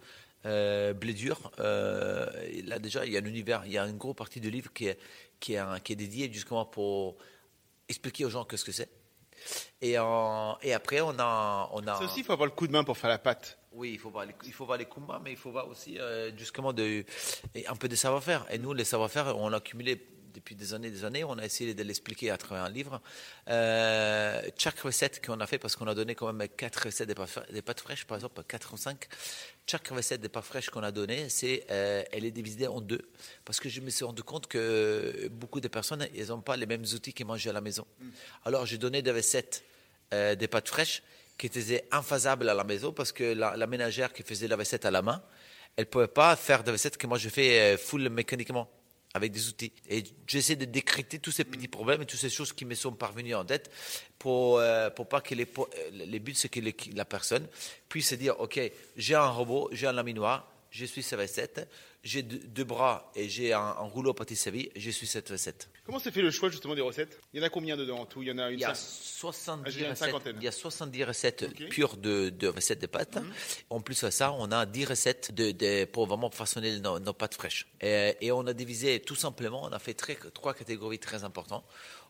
euh, 0.45 0.93
blé 0.93 1.13
dur. 1.13 1.51
Euh, 1.59 2.25
là, 2.65 2.79
déjà, 2.79 3.05
il 3.05 3.11
y 3.13 3.17
a 3.17 3.21
un 3.21 3.25
univers, 3.25 3.63
il 3.65 3.71
y 3.71 3.77
a 3.77 3.85
une 3.85 3.97
grosse 3.97 4.15
partie 4.15 4.39
du 4.39 4.49
livre 4.51 4.71
qui 4.73 4.87
est, 4.87 4.99
qui 5.39 5.53
est, 5.53 5.57
un- 5.57 5.79
qui 5.79 5.93
est 5.93 5.95
dédiée 5.95 6.31
justement 6.31 6.65
pour 6.65 7.17
expliquer 7.89 8.25
aux 8.25 8.29
gens 8.29 8.45
qu'est-ce 8.45 8.65
que 8.65 8.71
c'est. 8.71 8.89
Et, 9.81 9.91
et 9.91 10.73
après, 10.73 11.01
on 11.01 11.13
a. 11.19 11.69
On 11.73 11.85
a 11.87 11.95
Ça 11.97 12.05
aussi, 12.05 12.21
il 12.21 12.25
faut 12.25 12.33
avoir 12.33 12.47
le 12.47 12.53
coup 12.55 12.67
de 12.67 12.71
main 12.71 12.83
pour 12.83 12.97
faire 12.97 13.09
la 13.09 13.17
pâte. 13.19 13.57
oui, 13.73 13.91
il 13.93 13.99
faut 13.99 14.09
voir 14.09 14.25
les, 14.25 14.33
il 14.45 14.53
faut 14.53 14.65
voir 14.65 14.77
les 14.77 14.85
combats, 14.85 15.19
mais 15.23 15.31
il 15.31 15.37
faut 15.37 15.51
voir 15.51 15.67
aussi 15.67 15.99
euh, 15.99 16.31
justement 16.37 16.71
de, 16.73 17.03
un 17.67 17.75
peu 17.75 17.87
de 17.89 17.95
savoir-faire. 17.95 18.45
Et 18.49 18.57
nous, 18.57 18.73
les 18.73 18.85
savoir-faire, 18.85 19.37
on 19.37 19.49
l'a 19.49 19.57
accumulé 19.57 20.01
depuis 20.35 20.55
des 20.55 20.73
années 20.73 20.91
des 20.91 21.03
années. 21.05 21.23
On 21.23 21.37
a 21.37 21.45
essayé 21.45 21.73
de 21.73 21.83
l'expliquer 21.83 22.29
à 22.29 22.37
travers 22.37 22.63
un 22.65 22.69
livre. 22.69 23.01
Euh, 23.49 24.41
chaque 24.57 24.79
recette 24.79 25.25
qu'on 25.25 25.39
a 25.39 25.47
fait, 25.47 25.57
parce 25.57 25.75
qu'on 25.75 25.87
a 25.87 25.95
donné 25.95 26.13
quand 26.15 26.31
même 26.31 26.47
quatre 26.49 26.83
recettes 26.85 27.07
des 27.07 27.15
pâtes, 27.15 27.29
fra- 27.29 27.45
des 27.51 27.61
pâtes 27.61 27.79
fraîches, 27.79 28.05
par 28.05 28.17
exemple, 28.17 28.41
quatre 28.47 28.73
ou 28.73 28.77
cinq. 28.77 29.07
Chaque 29.67 29.87
recette 29.87 30.21
des 30.21 30.29
pâtes 30.29 30.45
fraîches 30.45 30.69
qu'on 30.69 30.83
a 30.83 30.91
donnée, 30.91 31.29
c'est, 31.29 31.65
euh, 31.71 32.03
elle 32.11 32.25
est 32.25 32.31
divisée 32.31 32.67
en 32.67 32.81
deux. 32.81 33.01
Parce 33.45 33.59
que 33.59 33.69
je 33.69 33.81
me 33.81 33.89
suis 33.89 34.05
rendu 34.05 34.23
compte 34.23 34.47
que 34.47 35.27
beaucoup 35.31 35.59
de 35.61 35.67
personnes, 35.67 36.07
ils 36.13 36.27
n'ont 36.27 36.41
pas 36.41 36.57
les 36.57 36.65
mêmes 36.67 36.83
outils 36.93 37.13
qu'ils 37.13 37.25
mangent 37.25 37.47
à 37.47 37.53
la 37.53 37.61
maison. 37.61 37.85
Alors, 38.43 38.65
j'ai 38.65 38.77
donné 38.77 39.01
des 39.01 39.11
recettes 39.11 39.63
euh, 40.13 40.35
des 40.35 40.47
pâtes 40.47 40.69
fraîches 40.69 41.01
qui 41.37 41.47
étaient 41.47 41.85
infaisables 41.91 42.47
à 42.47 42.53
la 42.53 42.63
maison 42.63 42.93
parce 42.93 43.11
que 43.11 43.23
la, 43.33 43.57
la 43.57 43.67
ménagère 43.67 44.13
qui 44.13 44.23
faisait 44.23 44.47
la 44.47 44.55
recette 44.55 44.85
à 44.85 44.91
la 44.91 45.01
main, 45.01 45.21
elle 45.75 45.85
ne 45.85 45.89
pouvait 45.89 46.07
pas 46.07 46.35
faire 46.37 46.63
des 46.63 46.71
recettes 46.71 46.95
que 46.95 47.07
moi 47.07 47.17
je 47.17 47.27
fais 47.27 47.73
euh, 47.73 47.77
full 47.77 48.07
mécaniquement 48.09 48.69
avec 49.15 49.31
des 49.31 49.47
outils. 49.47 49.71
Et 49.89 50.03
j'essaie 50.27 50.57
de 50.57 50.65
décrypter 50.65 51.19
tous 51.19 51.31
ces 51.31 51.45
petits 51.45 51.69
problèmes 51.69 52.01
et 52.01 52.05
toutes 52.05 52.19
ces 52.19 52.29
choses 52.29 52.51
qui 52.51 52.65
me 52.65 52.75
sont 52.75 52.91
parvenues 52.91 53.33
en 53.33 53.45
tête 53.45 53.71
pour, 54.19 54.59
euh, 54.59 54.89
pas 54.89 55.21
que 55.21 55.33
les, 55.33 55.47
euh, 55.57 55.65
les 55.93 56.19
buts, 56.19 56.33
c'est 56.35 56.49
que 56.49 56.59
la 56.93 57.05
personne 57.05 57.47
puisse 57.87 58.09
se 58.09 58.15
dire, 58.15 58.37
OK, 58.41 58.59
j'ai 58.97 59.15
un 59.15 59.29
robot, 59.29 59.69
j'ai 59.71 59.87
un 59.87 59.93
laminoir, 59.93 60.51
je 60.69 60.83
suis 60.83 61.01
cette 61.01 61.17
recette, 61.17 61.65
j'ai 62.05 62.21
deux, 62.21 62.63
bras 62.63 63.11
et 63.15 63.27
j'ai 63.27 63.51
un, 63.51 63.59
un 63.59 63.83
rouleau 63.83 64.13
pâtisserie, 64.13 64.71
je 64.75 64.91
suis 64.91 65.07
cette 65.07 65.27
recette. 65.27 65.69
Comment 65.85 65.99
s'est 65.99 66.11
fait 66.11 66.21
le 66.21 66.31
choix 66.31 66.49
justement 66.49 66.75
des 66.75 66.81
recettes? 66.81 67.19
Il 67.33 67.39
y 67.39 67.43
en 67.43 67.45
a 67.45 67.49
combien 67.49 67.75
dedans 67.75 67.97
en 67.99 68.05
tout? 68.05 68.21
Il 68.21 68.29
y 68.29 68.31
en 68.31 68.37
a 68.37 68.49
une 68.51 68.59
Il 68.59 68.61
y 68.61 68.63
a 68.65 68.71
cin- 68.73 68.75
70 68.75 69.83
Ah, 69.83 69.89
recettes, 69.89 70.35
il 70.37 70.43
y 70.43 70.47
a 70.47 70.51
70 70.51 71.03
recettes. 71.03 71.59
Mhm. 71.59 71.69
pures 71.69 71.97
de, 71.97 72.29
de 72.29 72.47
recettes 72.47 72.79
de 72.79 72.87
pâtes. 72.87 73.17
En 73.69 73.81
plus 73.81 74.03
de 74.03 74.09
ça, 74.11 74.31
on 74.33 74.51
a 74.51 74.65
10 74.65 74.85
recettes 74.85 75.33
de, 75.33 75.51
de- 75.51 75.85
pour 75.85 76.05
vraiment 76.07 76.29
façonner 76.31 76.79
nos, 76.79 76.99
nos 76.99 77.13
pâtes 77.13 77.33
fraîches. 77.35 77.67
Et, 77.81 78.15
et 78.21 78.31
on 78.31 78.45
a 78.47 78.53
divisé 78.53 78.99
tout 79.01 79.15
simplement, 79.15 79.63
on 79.63 79.71
a 79.73 79.79
fait 79.79 79.95
très- 79.95 80.15
trois 80.33 80.53
catégories 80.53 80.99
très 80.99 81.23
importantes. 81.23 81.65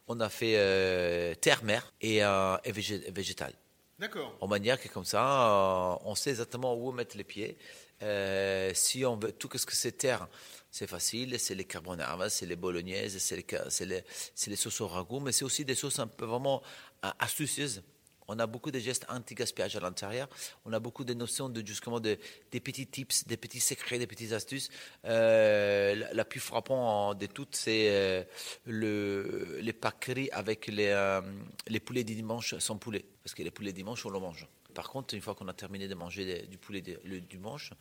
On 0.08 0.19
a 0.19 0.29
fait 0.29 0.55
euh, 0.58 1.34
terre, 1.36 1.63
mer 1.63 1.91
et, 2.01 2.24
euh, 2.24 2.58
et 2.65 2.72
végétal. 2.72 3.53
D'accord. 3.98 4.36
En 4.41 4.48
manière 4.48 4.79
que 4.79 4.89
comme 4.89 5.05
ça, 5.05 5.24
euh, 5.24 5.96
on 6.03 6.15
sait 6.15 6.31
exactement 6.31 6.75
où 6.75 6.91
mettre 6.91 7.15
les 7.15 7.24
pieds. 7.24 7.58
Euh, 8.01 8.71
si 8.73 9.05
on 9.05 9.17
veut 9.17 9.31
tout 9.31 9.49
ce 9.57 9.65
que 9.65 9.75
c'est 9.75 9.93
terre, 9.93 10.27
c'est 10.69 10.87
facile, 10.87 11.39
c'est 11.39 11.55
les 11.55 11.65
carbonara, 11.65 12.29
c'est 12.29 12.45
les 12.45 12.55
bolognaises, 12.55 13.17
c'est 13.17 13.85
les, 13.85 14.55
sauces 14.55 14.81
au 14.81 14.87
ragoût, 14.87 15.19
mais 15.19 15.31
c'est 15.31 15.45
aussi 15.45 15.63
des 15.63 15.75
sauces 15.75 15.99
un 15.99 16.07
peu 16.07 16.25
vraiment 16.25 16.61
euh, 17.05 17.09
astucieuses. 17.19 17.83
On 18.27 18.39
a 18.39 18.47
beaucoup 18.47 18.71
de 18.71 18.79
gestes 18.79 19.05
anti-gaspillage 19.07 19.75
à 19.75 19.79
l'intérieur. 19.79 20.27
On 20.65 20.73
a 20.73 20.79
beaucoup 20.79 21.03
de 21.03 21.13
notions 21.13 21.47
de 21.47 21.65
justement 21.65 21.99
de, 21.99 22.17
des 22.51 22.59
petits 22.59 22.87
tips, 22.87 23.27
des 23.27 23.37
petits 23.37 23.59
secrets, 23.59 23.99
des 23.99 24.07
petites 24.07 24.31
astuces. 24.31 24.69
Euh, 25.05 26.09
la, 26.11 26.25
plus 26.25 26.39
frappante 26.39 27.19
de 27.19 27.27
toutes, 27.27 27.55
c'est 27.55 28.27
le, 28.65 29.59
les 29.61 29.73
pâqueries 29.73 30.31
avec 30.31 30.65
les, 30.65 31.21
les 31.67 31.79
poulets 31.79 32.03
du 32.03 32.15
dimanche 32.15 32.57
sans 32.57 32.77
poulet. 32.77 33.05
Parce 33.23 33.35
que 33.35 33.43
les 33.43 33.51
poulets 33.51 33.73
dimanche, 33.73 34.03
on 34.07 34.09
le 34.09 34.19
mange. 34.19 34.47
Par 34.75 34.89
contre, 34.89 35.15
une 35.15 35.22
fois 35.22 35.34
qu'on 35.34 35.48
a 35.48 35.53
terminé 35.53 35.88
de 35.88 35.96
manger 35.96 36.25
des- 36.25 36.48
du 36.48 36.58
poulet 36.60 36.82
de- 36.82 37.00
le 37.03 37.20
dimanche, 37.22 37.72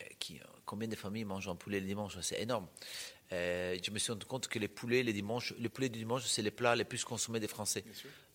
euh, 0.00 0.04
qui, 0.20 0.38
euh, 0.38 0.44
combien 0.64 0.86
de 0.86 0.94
familles 0.94 1.24
mangent 1.24 1.48
un 1.48 1.56
poulet 1.56 1.80
le 1.80 1.86
dimanche 1.86 2.16
C'est 2.20 2.40
énorme. 2.40 2.68
Euh, 3.32 3.76
je 3.82 3.90
me 3.90 3.98
suis 3.98 4.12
rendu 4.12 4.26
compte 4.26 4.46
que 4.46 4.58
les 4.58 4.68
poulets, 4.68 5.02
les 5.02 5.12
dimanches, 5.14 5.54
le 5.58 5.68
poulet 5.70 5.88
du 5.88 5.98
dimanche, 5.98 6.24
c'est 6.26 6.42
les 6.42 6.50
plats 6.50 6.76
les 6.76 6.84
plus 6.84 7.02
consommés 7.04 7.40
des 7.40 7.48
Français 7.48 7.82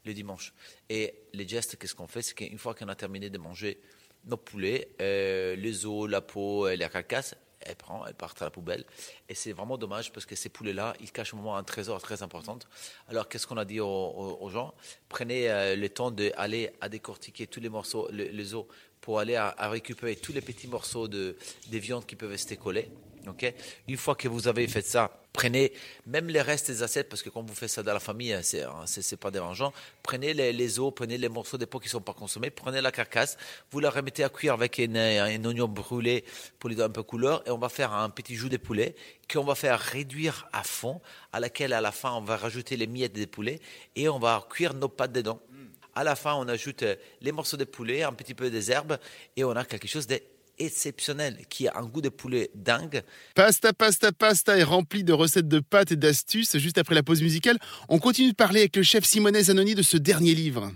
le 0.04 0.14
dimanche. 0.14 0.54
Et 0.90 1.14
les 1.34 1.48
gestes, 1.48 1.78
qu'est-ce 1.78 1.94
qu'on 1.96 2.08
fait? 2.08 2.22
C'est 2.24 2.34
qu'une 2.34 2.58
fois 2.58 2.74
qu'on 2.74 2.88
a 2.90 2.96
terminé 2.96 3.30
de 3.30 3.38
manger 3.38 3.80
nos 4.26 4.38
poulets, 4.38 4.90
euh, 5.00 5.56
les 5.56 5.86
os, 5.86 6.10
la 6.10 6.22
peau, 6.22 6.68
la 6.68 6.90
carcasse, 6.90 7.36
elles 7.62 7.76
prennent, 7.76 8.02
elles 8.08 8.14
partent 8.14 8.42
à 8.42 8.46
la 8.46 8.52
poubelle. 8.52 8.86
Et 9.30 9.36
c'est 9.36 9.52
vraiment 9.52 9.78
dommage 9.78 10.12
parce 10.12 10.26
que 10.26 10.36
ces 10.36 10.50
poulets-là, 10.50 10.94
ils 11.02 11.12
cachent 11.12 11.34
vraiment 11.34 11.58
un 11.58 11.64
trésor 11.64 12.02
très 12.02 12.24
important. 12.24 12.60
Alors, 13.08 13.28
qu'est-ce 13.28 13.48
qu'on 13.48 13.58
a 13.58 13.66
dit 13.66 13.80
aux, 13.80 14.50
gens? 14.52 14.74
Prenez 15.10 15.50
euh, 15.50 15.76
le 15.76 15.90
temps 15.90 16.12
d'aller 16.12 16.72
à 16.82 16.90
décortiquer 16.90 17.48
tous 17.48 17.60
les 17.60 17.70
morceaux, 17.70 18.08
le- 18.12 18.26
les 18.26 18.54
os, 18.56 18.66
pour 19.02 19.20
aller 19.20 19.36
à, 19.36 19.54
à 19.58 19.70
récupérer 19.70 20.16
tous 20.16 20.34
les 20.34 20.42
petits 20.42 20.68
morceaux 20.68 21.08
de, 21.08 21.38
des 21.68 21.80
viandes 21.80 22.06
qui 22.06 22.16
peuvent 22.16 22.30
rester 22.32 22.58
collés. 22.58 22.90
Une 23.88 23.98
fois 23.98 24.16
que 24.16 24.28
vous 24.28 24.48
avez 24.48 24.68
fait 24.68 24.82
ça, 24.86 25.12
prenez 25.34 25.72
même 26.06 26.28
les 26.28 26.42
restes 26.42 26.72
des 26.72 26.82
assiettes, 26.84 27.10
parce 27.10 27.22
que 27.22 27.30
quand 27.30 27.44
vous 27.44 27.54
faites 27.54 27.70
ça 27.70 27.84
dans 27.84 27.94
la 27.94 28.00
famille, 28.00 28.34
hein, 28.34 28.42
c'est 28.42 28.64
hein, 28.64 28.84
c'est- 28.86 29.02
c'est 29.02 29.18
pas 29.18 29.30
dérangeant. 29.32 29.72
Prenez 30.02 30.34
les, 30.34 30.52
les 30.54 30.80
os, 30.80 30.92
prenez 30.96 31.18
les 31.18 31.30
morceaux 31.30 31.58
des 31.58 31.66
pots 31.66 31.80
qui 31.80 31.90
sont 31.90 32.02
pas 32.02 32.14
consommés, 32.14 32.50
prenez 32.50 32.82
la 32.82 32.92
carcasse, 32.92 33.38
vous 33.72 33.80
la 33.80 33.90
remettez 33.90 34.24
à 34.24 34.30
cuire 34.30 34.54
avec 34.54 34.80
un, 34.80 34.96
un 34.96 35.46
oignon 35.46 35.68
brûlé 35.68 36.24
pour 36.60 36.70
lui 36.70 36.76
donner 36.76 36.88
un 36.88 36.92
peu 36.92 37.02
de 37.02 37.08
couleur, 37.08 37.44
et 37.48 37.52
on 37.52 37.58
va 37.60 37.70
faire 37.70 37.94
un 37.94 38.10
petit 38.10 38.36
jus 38.36 38.50
de 38.50 38.58
poulet 38.58 38.96
qu'on 39.32 39.44
va 39.44 39.56
faire 39.56 39.80
réduire 39.80 40.48
à 40.54 40.64
fond, 40.64 41.02
à 41.32 41.40
laquelle 41.40 41.74
à 41.74 41.82
la 41.82 41.92
fin 41.92 42.14
on 42.14 42.22
va 42.22 42.38
rajouter 42.38 42.78
les 42.78 42.88
miettes 42.88 43.14
des 43.14 43.28
poulets 43.28 43.60
et 43.96 44.10
on 44.10 44.20
va 44.20 44.46
cuire 44.50 44.74
nos 44.74 44.90
pâtes 44.90 45.12
dedans. 45.12 45.40
À 45.94 46.04
la 46.04 46.16
fin, 46.16 46.36
on 46.36 46.48
ajoute 46.48 46.84
euh, 46.84 46.96
les 47.22 47.32
morceaux 47.32 47.58
de 47.58 47.64
poulet, 47.64 48.04
un 48.04 48.14
petit 48.14 48.36
peu 48.36 48.52
des 48.52 48.72
herbes, 48.72 49.00
et 49.36 49.44
on 49.44 49.50
a 49.52 49.66
quelque 49.66 49.88
chose 49.88 50.06
d'exceptionnel, 50.60 51.38
qui 51.50 51.68
a 51.68 51.74
un 51.78 51.86
goût 51.86 52.02
de 52.02 52.10
poulet 52.10 52.50
dingue. 52.56 53.04
Pasta, 53.36 53.74
pasta, 53.74 54.12
pasta 54.12 54.58
est 54.58 54.64
rempli 54.64 55.04
de 55.04 55.14
recettes 55.14 55.48
de 55.48 55.60
pâtes 55.60 55.92
et 55.92 55.96
d'astuces. 55.96 56.58
Juste 56.58 56.78
après 56.78 56.96
la 56.96 57.04
pause 57.04 57.22
musicale, 57.22 57.58
on 57.90 58.00
continue 58.00 58.32
de 58.32 58.36
parler 58.36 58.62
avec 58.62 58.76
le 58.76 58.84
chef 58.84 59.06
Simone 59.06 59.42
Zanoni 59.42 59.76
de 59.76 59.82
ce 59.82 59.98
dernier 59.98 60.34
livre. 60.34 60.72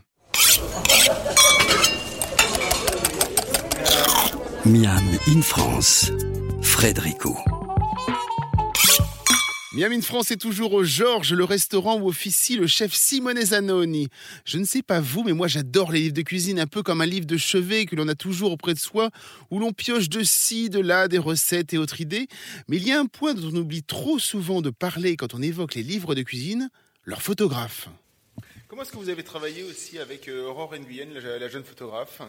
Miam 4.66 5.18
in 5.28 5.42
France, 5.42 6.12
Frédérico. 6.62 7.36
Miam 9.74 9.94
in 9.94 10.02
France 10.02 10.32
est 10.32 10.38
toujours 10.38 10.74
au 10.74 10.84
Georges, 10.84 11.32
le 11.32 11.46
restaurant 11.46 11.98
où 11.98 12.10
officie 12.10 12.58
le 12.58 12.68
chef 12.68 12.94
Simone 12.94 13.42
Zanoni. 13.42 14.10
Je 14.44 14.58
ne 14.58 14.66
sais 14.66 14.82
pas 14.82 15.00
vous, 15.00 15.24
mais 15.24 15.32
moi 15.32 15.48
j'adore 15.48 15.94
les 15.94 16.02
livres 16.02 16.14
de 16.14 16.24
cuisine, 16.24 16.60
un 16.60 16.68
peu 16.68 16.84
comme 16.84 17.00
un 17.00 17.06
livre 17.06 17.26
de 17.26 17.38
chevet 17.38 17.86
que 17.86 17.96
l'on 17.96 18.10
a 18.10 18.16
toujours 18.16 18.52
auprès 18.52 18.74
de 18.74 18.80
soi, 18.80 19.12
où 19.50 19.60
l'on 19.60 19.72
pioche 19.72 20.10
de 20.10 20.24
ci, 20.24 20.70
de 20.70 20.82
là, 20.82 21.08
des 21.08 21.20
recettes 21.20 21.74
et 21.74 21.78
autres 21.78 22.02
idées. 22.02 22.28
Mais 22.68 22.76
il 22.76 22.86
y 22.86 22.92
a 22.92 23.00
un 23.00 23.06
point 23.06 23.34
dont 23.34 23.48
on 23.48 23.56
oublie 23.56 23.82
trop 23.82 24.20
souvent 24.20 24.62
de 24.62 24.72
parler 24.72 25.16
quand 25.16 25.34
on 25.36 25.42
évoque 25.42 25.76
les 25.76 25.84
livres 25.84 26.16
de 26.16 26.22
cuisine, 26.24 26.70
leur 27.06 27.22
photographe. 27.22 27.88
Comment 28.68 28.82
est-ce 28.82 28.92
que 28.92 28.98
vous 28.98 29.08
avez 29.08 29.24
travaillé 29.24 29.64
aussi 29.64 30.00
avec 30.00 30.28
euh, 30.28 30.50
Aurore 30.50 30.76
Nguyen, 30.76 31.14
la 31.14 31.48
jeune 31.48 31.64
photographe? 31.64 32.22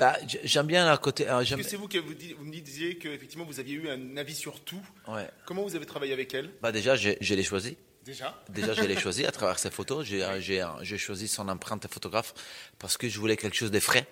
Bah, 0.00 0.16
j'aime 0.44 0.66
bien 0.66 0.86
la 0.86 0.96
côté. 0.96 1.28
euh, 1.28 1.44
c'est 1.44 1.76
vous 1.76 1.86
qui 1.86 1.98
vous, 1.98 2.44
me 2.44 2.60
disiez 2.60 2.96
que 2.96 3.08
effectivement 3.08 3.44
vous 3.44 3.60
aviez 3.60 3.74
eu 3.74 3.88
un 3.90 4.16
avis 4.16 4.34
sur 4.34 4.60
tout? 4.60 4.80
Ouais. 5.06 5.28
Comment 5.46 5.62
vous 5.62 5.76
avez 5.76 5.86
travaillé 5.86 6.12
avec 6.12 6.32
elle? 6.34 6.50
Bah, 6.62 6.72
déjà, 6.72 6.96
je, 6.96 7.10
je 7.20 7.34
l'ai 7.34 7.42
choisi. 7.42 7.76
Déjà? 8.04 8.42
Déjà, 8.48 8.72
je 8.72 8.82
l'ai 8.82 8.98
choisi 9.06 9.26
à 9.26 9.30
travers 9.30 9.58
ses 9.58 9.70
photos. 9.70 10.06
J'ai, 10.06 10.26
j'ai, 10.40 10.66
j'ai 10.80 10.98
choisi 10.98 11.28
son 11.28 11.48
empreinte 11.48 11.86
photographe 11.88 12.32
parce 12.78 12.96
que 12.96 13.08
je 13.08 13.18
voulais 13.20 13.36
quelque 13.36 13.56
chose 13.56 13.70
de 13.70 13.80
frais. 13.80 14.06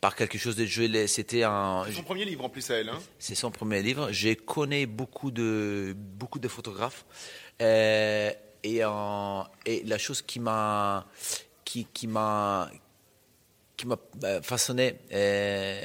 Par 0.00 0.16
quelque 0.16 0.36
chose 0.36 0.56
de. 0.56 0.66
C'était 1.06 1.44
un. 1.44 1.84
C'est 1.86 1.92
son 1.92 2.02
premier 2.02 2.24
livre 2.24 2.44
en 2.44 2.48
plus 2.48 2.68
à 2.72 2.74
elle. 2.74 2.88
Hein? 2.88 2.98
C'est 3.20 3.36
son 3.36 3.52
premier 3.52 3.80
livre. 3.82 4.10
J'ai 4.10 4.34
connu 4.34 4.84
beaucoup 4.88 5.30
de, 5.30 5.94
beaucoup 5.96 6.40
de 6.40 6.48
photographes. 6.48 7.06
Euh, 7.60 8.32
et, 8.64 8.82
euh, 8.82 9.42
et 9.64 9.84
la 9.84 9.98
chose 9.98 10.20
qui 10.22 10.40
m'a, 10.40 11.06
qui, 11.64 11.86
qui 11.94 12.08
m'a, 12.08 12.68
qui 13.82 13.88
m'a 13.88 13.98
euh, 14.24 14.40
façonné 14.42 14.94
euh, 15.12 15.80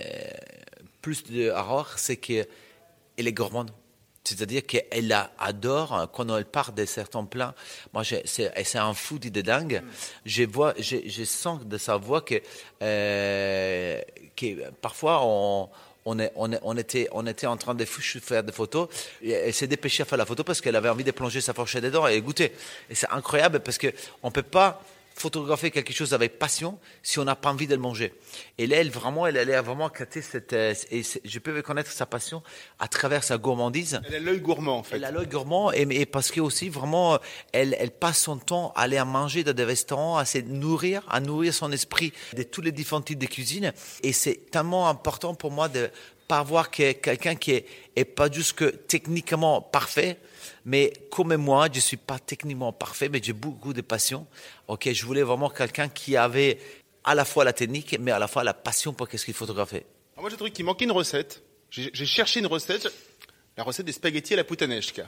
plus 1.01 1.23
de 1.23 1.49
Aurore, 1.49 1.93
c'est 1.97 2.17
qu'elle 2.17 2.45
est 3.17 3.33
gourmande. 3.33 3.71
C'est-à-dire 4.23 4.65
qu'elle 4.65 5.15
adore 5.39 6.09
quand 6.13 6.35
elle 6.35 6.43
part 6.45 6.73
de 6.73 6.83
certains 6.85 7.23
plats. 7.23 7.55
Moi, 7.93 8.03
c'est 8.25 8.75
un 8.77 8.93
foodie 8.93 9.31
de 9.31 9.39
dingue. 9.41 9.81
Je 10.25 10.43
vois, 10.43 10.73
je, 10.77 10.97
je 11.05 11.23
sens 11.23 11.65
de 11.65 11.77
sa 11.77 11.95
voix 11.95 12.19
que, 12.21 12.35
euh, 12.81 14.01
que 14.35 14.69
parfois 14.81 15.21
on, 15.23 15.69
on, 16.05 16.19
est, 16.19 16.31
on, 16.35 16.51
est- 16.51 16.59
on 16.61 16.75
était, 16.75 17.07
on 17.13 17.25
était 17.25 17.47
en 17.47 17.55
train 17.55 17.73
de 17.73 17.85
faire 17.85 18.43
des 18.43 18.51
photos. 18.51 18.89
Et 19.21 19.31
elle 19.31 19.53
s'est 19.53 19.65
dépêchée 19.67 20.03
à 20.03 20.05
faire 20.05 20.17
la 20.17 20.25
photo 20.25 20.43
parce 20.43 20.59
qu'elle 20.59 20.75
avait 20.75 20.89
envie 20.89 21.05
de 21.05 21.11
plonger 21.11 21.39
sa 21.39 21.53
fourchette 21.53 21.83
dedans 21.85 22.05
et 22.05 22.19
goûter. 22.21 22.51
Et 22.89 22.95
c'est 22.95 23.09
incroyable 23.09 23.61
parce 23.61 23.77
que 23.77 23.87
on 24.21 24.29
peut 24.29 24.43
pas 24.43 24.83
photographier 25.17 25.71
quelque 25.71 25.93
chose 25.93 26.13
avec 26.13 26.37
passion 26.37 26.79
si 27.01 27.19
on 27.19 27.23
n'a 27.23 27.35
pas 27.35 27.49
envie 27.49 27.67
de 27.67 27.75
le 27.75 27.81
manger. 27.81 28.13
Et 28.57 28.67
là, 28.67 28.77
elle, 28.77 28.91
vraiment, 28.91 29.25
elle 29.25 29.37
allait 29.37 29.59
vraiment 29.61 29.89
capter 29.89 30.21
cette, 30.21 30.53
euh, 30.53 30.73
et 30.91 31.01
je 31.03 31.39
peux 31.39 31.55
reconnaître 31.55 31.91
sa 31.91 32.05
passion 32.05 32.43
à 32.79 32.87
travers 32.87 33.23
sa 33.23 33.37
gourmandise. 33.37 33.99
Elle 34.07 34.15
a 34.15 34.19
l'œil 34.19 34.39
gourmand 34.39 34.77
en 34.79 34.83
fait. 34.83 34.97
Elle 34.97 35.05
a 35.05 35.11
l'œil 35.11 35.27
gourmand 35.27 35.71
et, 35.71 35.87
et 35.89 36.05
parce 36.05 36.31
que 36.31 36.39
aussi 36.39 36.69
vraiment, 36.69 37.19
elle, 37.51 37.75
elle 37.79 37.91
passe 37.91 38.21
son 38.21 38.37
temps 38.37 38.73
à 38.75 38.81
aller 38.81 38.97
à 38.97 39.05
manger 39.05 39.43
dans 39.43 39.53
des 39.53 39.63
restaurants, 39.63 40.17
à 40.17 40.25
se 40.25 40.37
nourrir, 40.39 41.03
à 41.09 41.19
nourrir 41.19 41.53
son 41.53 41.71
esprit 41.71 42.13
de 42.35 42.43
tous 42.43 42.61
les 42.61 42.71
différents 42.71 43.01
types 43.01 43.19
de 43.19 43.25
cuisine. 43.25 43.73
Et 44.03 44.13
c'est 44.13 44.51
tellement 44.51 44.87
important 44.87 45.33
pour 45.33 45.51
moi 45.51 45.67
de 45.67 45.89
pas 46.27 46.39
avoir 46.39 46.69
que 46.69 46.91
quelqu'un 46.91 47.35
qui 47.35 47.51
est, 47.51 48.05
pas 48.05 48.29
juste 48.29 48.53
que 48.53 48.65
techniquement 48.65 49.61
parfait, 49.61 50.17
mais 50.65 50.93
comme 51.09 51.35
moi, 51.37 51.67
je 51.71 51.79
suis 51.79 51.97
pas 51.97 52.19
techniquement 52.19 52.73
parfait, 52.73 53.09
mais 53.09 53.21
j'ai 53.23 53.33
beaucoup 53.33 53.73
de 53.73 53.81
passion. 53.81 54.27
Ok, 54.67 54.91
je 54.91 55.05
voulais 55.05 55.23
vraiment 55.23 55.49
quelqu'un 55.49 55.87
qui 55.87 56.17
avait 56.17 56.59
à 57.03 57.15
la 57.15 57.23
fois 57.23 57.45
la 57.45 57.53
technique, 57.53 57.97
mais 57.99 58.11
à 58.11 58.19
la 58.19 58.27
fois 58.27 58.43
la 58.43 58.53
passion 58.53 58.93
pour 58.93 59.07
qu'est-ce 59.07 59.25
qu'il 59.25 59.33
photographiait. 59.33 59.85
Alors 60.13 60.23
moi 60.23 60.29
j'ai 60.29 60.35
trouvé 60.35 60.51
qu'il 60.51 60.65
manquait 60.65 60.85
une 60.85 60.91
recette. 60.91 61.41
J'ai 61.69 62.05
cherché 62.05 62.39
une 62.39 62.47
recette, 62.47 62.87
la 63.55 63.63
recette 63.63 63.85
des 63.85 63.91
spaghettis 63.91 64.33
à 64.33 64.37
la 64.37 64.43
putanesca. 64.43 65.05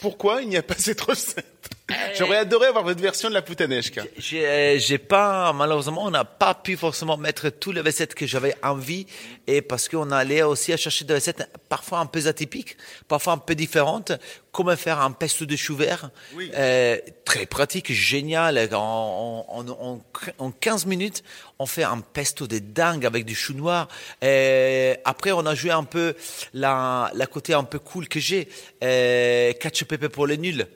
Pourquoi 0.00 0.42
il 0.42 0.48
n'y 0.48 0.56
a 0.56 0.62
pas 0.62 0.76
cette 0.76 1.00
recette? 1.00 1.70
J'aurais 2.16 2.38
adoré 2.38 2.68
avoir 2.68 2.84
votre 2.84 3.00
version 3.00 3.28
de 3.28 3.34
la 3.34 3.42
putanesca. 3.42 4.02
J'ai 4.16 4.78
j'ai 4.78 4.98
pas, 4.98 5.52
malheureusement, 5.52 6.04
on 6.04 6.10
n'a 6.10 6.24
pas 6.24 6.54
pu 6.54 6.76
forcément 6.76 7.16
mettre 7.16 7.48
toutes 7.50 7.74
les 7.74 7.80
recettes 7.80 8.14
que 8.14 8.26
j'avais 8.26 8.54
envie 8.62 9.06
et 9.46 9.62
parce 9.62 9.88
qu'on 9.88 10.10
allait 10.10 10.42
aussi 10.42 10.72
à 10.72 10.76
chercher 10.76 11.04
des 11.04 11.14
recettes 11.14 11.48
parfois 11.68 11.98
un 11.98 12.06
peu 12.06 12.26
atypiques, 12.26 12.76
parfois 13.08 13.34
un 13.34 13.38
peu 13.38 13.54
différentes. 13.54 14.12
Comment 14.52 14.76
faire 14.76 15.00
un 15.00 15.12
pesto 15.12 15.44
de 15.46 15.56
chou 15.56 15.74
vert 15.76 16.10
Oui. 16.34 16.50
Euh, 16.54 16.98
Très 17.24 17.46
pratique, 17.46 17.90
génial. 17.92 18.58
En, 18.74 19.46
en, 19.48 19.68
en, 19.68 20.00
en 20.38 20.50
15 20.50 20.86
minutes, 20.86 21.22
on 21.58 21.66
fait 21.66 21.84
un 21.84 22.00
pesto 22.00 22.46
de 22.46 22.58
dingue 22.58 23.06
avec 23.06 23.24
du 23.24 23.34
chou 23.34 23.54
noir. 23.54 23.88
Euh, 24.22 24.94
après, 25.04 25.32
on 25.32 25.44
a 25.46 25.54
joué 25.54 25.70
un 25.70 25.84
peu 25.84 26.14
la, 26.52 27.10
la 27.14 27.26
côté 27.26 27.54
un 27.54 27.64
peu 27.64 27.78
cool 27.78 28.08
que 28.08 28.20
j'ai. 28.20 28.48
Euh, 28.84 29.52
ketchup 29.54 29.88
pépé 29.88 30.08
pour 30.08 30.26
les 30.26 30.36
nuls. 30.36 30.66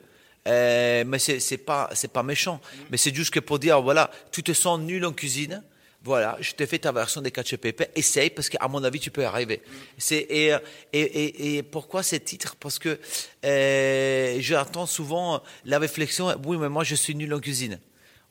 Euh, 0.47 1.03
mais 1.05 1.19
c'est 1.19 1.39
c'est 1.39 1.57
pas 1.57 1.89
c'est 1.93 2.11
pas 2.11 2.23
méchant. 2.23 2.59
Mais 2.89 2.97
c'est 2.97 3.13
juste 3.13 3.31
que 3.33 3.39
pour 3.39 3.59
dire 3.59 3.81
voilà, 3.81 4.09
tu 4.31 4.41
te 4.41 4.53
sens 4.53 4.79
nul 4.79 5.05
en 5.05 5.13
cuisine. 5.13 5.63
Voilà, 6.03 6.37
je 6.39 6.53
te 6.53 6.65
fais 6.65 6.79
ta 6.79 6.91
version 6.91 7.21
des 7.21 7.31
ketchup 7.31 7.59
pépé. 7.61 7.87
Essaye 7.95 8.29
parce 8.29 8.47
qu'à 8.49 8.65
mon 8.67 8.83
avis 8.83 8.99
tu 8.99 9.11
peux 9.11 9.23
y 9.23 9.25
arriver. 9.25 9.61
C'est 9.97 10.25
et, 10.29 10.55
et 10.93 11.01
et 11.01 11.57
et 11.57 11.63
pourquoi 11.63 12.01
ces 12.01 12.19
titres? 12.19 12.55
Parce 12.55 12.79
que 12.79 12.97
euh, 13.43 14.37
j'entends 14.39 14.85
souvent 14.85 15.43
la 15.65 15.79
réflexion. 15.79 16.33
Oui, 16.45 16.57
mais 16.57 16.69
moi 16.69 16.83
je 16.83 16.95
suis 16.95 17.13
nul 17.13 17.33
en 17.33 17.39
cuisine. 17.39 17.79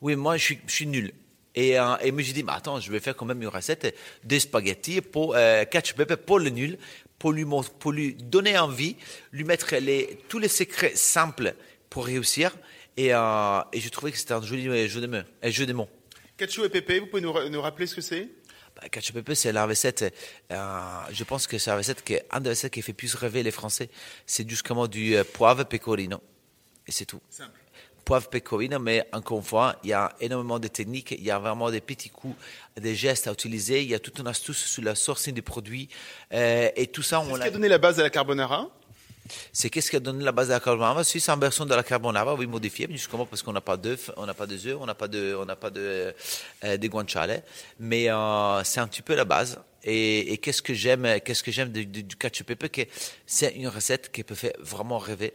Oui, 0.01 0.15
moi 0.15 0.37
je 0.37 0.43
suis 0.43 0.59
je 0.65 0.73
suis 0.73 0.87
nul. 0.87 1.13
Et, 1.55 1.79
euh, 1.79 1.97
et 2.03 2.11
moi, 2.11 2.21
j'ai 2.21 2.33
dit, 2.33 2.43
mais 2.43 2.51
attends, 2.53 2.79
je 2.79 2.91
vais 2.91 2.99
faire 2.99 3.15
quand 3.15 3.25
même 3.25 3.41
une 3.41 3.47
recette 3.47 3.95
de 4.23 4.37
spaghettis 4.37 5.01
pour 5.01 5.35
euh, 5.35 5.65
pepper 5.65 6.15
pour 6.15 6.37
le 6.37 6.51
nul, 6.51 6.77
pour 7.17 7.31
lui, 7.31 7.45
pour 7.79 7.91
lui 7.91 8.13
donner 8.13 8.59
envie, 8.59 8.95
lui 9.31 9.43
mettre 9.43 9.75
les, 9.77 10.19
tous 10.29 10.37
les 10.37 10.49
secrets 10.49 10.93
simples 10.93 11.55
pour 11.89 12.05
réussir. 12.05 12.55
Et, 12.95 13.13
euh, 13.13 13.61
et 13.73 13.79
je 13.79 13.89
trouvais 13.89 14.11
que 14.11 14.17
c'était 14.17 14.33
un 14.33 14.41
joli 14.41 14.67
euh, 14.67 14.87
jeu 14.87 15.01
de 15.01 15.07
mots. 15.07 15.23
Un 15.43 15.49
jeu 15.49 15.65
de 15.65 15.73
mots. 15.73 15.89
Ketchup 16.37 16.65
et 16.65 16.69
pépé, 16.69 16.99
vous 16.99 17.07
pouvez 17.07 17.21
nous, 17.21 17.33
nous 17.49 17.61
rappeler 17.61 17.87
ce 17.87 17.95
que 17.95 18.01
c'est? 18.01 18.29
Bah, 18.75 18.89
ketchup 18.89 19.15
pepper, 19.15 19.35
c'est 19.35 19.51
la 19.51 19.65
recette. 19.65 20.13
euh, 20.51 20.79
je 21.11 21.23
pense 21.23 21.47
que 21.47 21.57
c'est 21.57 21.69
la 21.71 21.77
recette 21.77 22.03
qui 22.03 22.13
est 22.13 22.25
un 22.29 22.39
des 22.39 22.49
recettes 22.49 22.73
qui 22.73 22.81
fait 22.81 22.93
plus 22.93 23.15
rêver 23.15 23.41
les 23.41 23.51
Français. 23.51 23.89
C'est 24.25 24.47
justement 24.47 24.87
du 24.87 25.15
euh, 25.15 25.23
poivre 25.23 25.63
pecorino. 25.63 26.21
Et 26.87 26.91
c'est 26.91 27.05
tout. 27.05 27.19
Simple. 27.29 27.59
poivre 28.05 28.29
pecorino, 28.29 28.79
mais 28.79 29.05
encore 29.11 29.39
une 29.39 29.43
fois, 29.43 29.75
il 29.83 29.89
y 29.89 29.93
a 29.93 30.15
énormément 30.21 30.59
de 30.59 30.69
techniques, 30.69 31.11
il 31.11 31.23
y 31.23 31.31
a 31.31 31.39
vraiment 31.39 31.69
des 31.69 31.81
petits 31.81 32.09
coups, 32.09 32.35
des 32.79 32.95
gestes 32.95 33.27
à 33.27 33.33
utiliser, 33.33 33.81
il 33.81 33.89
y 33.89 33.95
a 33.95 33.99
toute 33.99 34.19
une 34.19 34.27
astuce 34.27 34.63
sur 34.63 34.81
la 34.81 34.95
sourcing 34.95 35.33
des 35.33 35.41
produits, 35.41 35.89
euh, 36.33 36.69
et 36.77 36.87
tout 36.87 37.03
ça, 37.03 37.19
on 37.19 37.35
ce 37.35 37.41
qui 37.41 37.47
a 37.47 37.51
donné 37.51 37.67
la 37.67 37.79
base 37.79 37.99
à 37.99 38.03
la 38.03 38.09
carbonara? 38.09 38.69
C'est 39.51 39.69
qu'est-ce 39.69 39.89
qui 39.89 39.95
a 39.95 39.99
donné 39.99 40.23
la 40.23 40.31
base 40.31 40.47
de 40.47 40.53
la 40.53 40.59
carbonara? 40.59 41.03
Si 41.03 41.19
c'est 41.19 41.31
une 41.31 41.39
version 41.39 41.65
de 41.65 41.73
la 41.73 41.83
carbonara, 41.83 42.35
oui, 42.35 42.47
modifiée, 42.47 42.87
justement 42.91 43.25
parce 43.25 43.41
qu'on 43.41 43.53
n'a 43.53 43.61
pas 43.61 43.77
d'œufs, 43.77 44.11
on 44.17 44.25
n'a 44.25 44.33
pas 44.33 44.47
d'œufs, 44.47 44.77
on 44.79 44.85
n'a 44.85 44.95
pas 44.95 45.07
de, 45.07 45.35
on 45.39 45.45
n'a 45.45 45.55
pas 45.55 45.69
de, 45.69 46.13
euh, 46.63 46.77
guanciale, 46.77 47.43
mais 47.79 48.09
euh, 48.09 48.63
c'est 48.63 48.79
un 48.79 48.87
petit 48.87 49.01
peu 49.01 49.15
la 49.15 49.25
base. 49.25 49.59
Et, 49.83 50.37
qu'est-ce 50.39 50.61
que 50.61 50.73
j'aime, 50.73 51.19
qu'est-ce 51.23 51.43
que 51.43 51.51
j'aime 51.51 51.71
du, 51.71 52.03
ketchup 52.17 52.55
que 52.67 52.81
c'est 53.25 53.53
une 53.55 53.67
recette 53.69 54.11
qui 54.11 54.23
peut 54.23 54.35
faire 54.35 54.53
vraiment 54.59 54.97
rêver. 54.97 55.33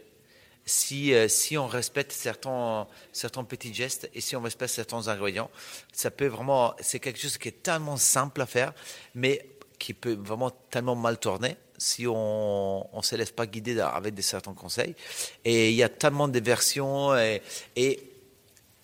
Si, 0.65 1.13
euh, 1.13 1.27
si 1.27 1.57
on 1.57 1.67
respecte 1.67 2.13
certains, 2.13 2.87
certains 3.11 3.43
petits 3.43 3.73
gestes 3.73 4.09
et 4.13 4.21
si 4.21 4.35
on 4.37 4.41
respecte 4.41 4.73
certains 4.73 5.09
ingrédients, 5.09 5.49
ça 5.91 6.09
peut 6.09 6.27
vraiment, 6.27 6.73
c'est 6.79 6.99
quelque 6.99 7.19
chose 7.19 7.37
qui 7.37 7.49
est 7.49 7.63
tellement 7.63 7.97
simple 7.97 8.41
à 8.41 8.45
faire, 8.45 8.73
mais 9.13 9.45
qui 9.83 9.93
peut 9.93 10.13
vraiment 10.13 10.49
tellement 10.71 10.95
mal 10.95 11.19
tourner 11.19 11.57
si 11.77 12.07
on 12.07 12.87
ne 12.95 13.01
se 13.01 13.17
laisse 13.17 13.31
pas 13.31 13.45
guider 13.45 13.77
avec 13.81 14.13
des 14.13 14.21
certains 14.21 14.53
conseils. 14.53 14.95
Et 15.43 15.71
il 15.71 15.75
y 15.75 15.83
a 15.83 15.89
tellement 15.89 16.29
de 16.29 16.39
versions 16.39 17.13
et, 17.17 17.41
et 17.75 17.99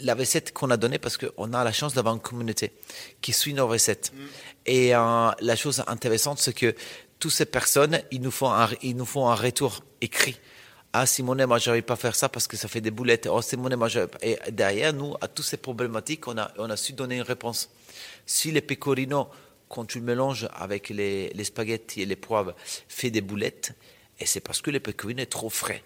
la 0.02 0.14
recette 0.14 0.52
qu'on 0.52 0.70
a 0.72 0.76
donnée 0.76 1.00
parce 1.00 1.16
qu'on 1.16 1.54
a 1.54 1.64
la 1.64 1.72
chance 1.72 1.94
d'avoir 1.94 2.16
une 2.16 2.20
communauté 2.20 2.74
qui 3.22 3.32
suit 3.32 3.54
nos 3.54 3.66
recettes. 3.66 4.12
Et 4.66 4.94
euh, 4.94 5.32
la 5.40 5.56
chose 5.56 5.82
intéressante, 5.88 6.40
c'est 6.40 6.52
que 6.52 6.76
toutes 7.18 7.32
ces 7.32 7.46
personnes, 7.46 8.02
ils 8.12 8.22
nous 8.22 8.32
font 8.32 8.52
un, 8.52 8.68
ils 8.82 8.98
nous 8.98 9.06
font 9.06 9.30
un 9.30 9.36
retour 9.36 9.86
écrit. 10.02 10.38
Ah, 10.92 11.06
Simone, 11.06 11.46
moi, 11.46 11.60
j'arrive 11.60 11.84
pas 11.84 11.94
à 11.94 11.98
faire 11.98 12.16
ça 12.16 12.28
parce 12.28 12.46
que 12.46 12.58
ça 12.58 12.68
fait 12.68 12.82
des 12.82 12.92
boulettes. 12.92 13.30
Oh, 13.32 13.42
Simone, 13.42 13.78
moi. 13.78 13.88
Et 14.22 14.38
derrière 14.52 14.92
nous, 14.92 15.16
à 15.22 15.30
toutes 15.30 15.46
ces 15.46 15.58
problématiques, 15.58 16.28
on 16.28 16.38
a, 16.38 16.52
on 16.58 16.70
a 16.70 16.76
su 16.76 16.92
donner 16.92 17.16
une 17.16 17.22
réponse. 17.22 17.70
Si 18.26 18.52
les 18.52 18.62
pecorino, 18.62 19.30
quand 19.70 19.86
tu 19.86 20.00
le 20.00 20.06
mélanges 20.06 20.50
avec 20.54 20.90
les, 20.90 21.30
les 21.30 21.44
spaghettis 21.44 22.02
et 22.02 22.06
les 22.06 22.16
poivres, 22.16 22.56
fait 22.88 23.12
des 23.12 23.22
boulettes, 23.22 23.74
et 24.20 24.26
c'est 24.26 24.42
parce 24.42 24.62
que 24.62 24.72
le 24.72 24.80
pecorino 24.80 25.22
est 25.22 25.28
trop 25.28 25.50
frais. 25.50 25.84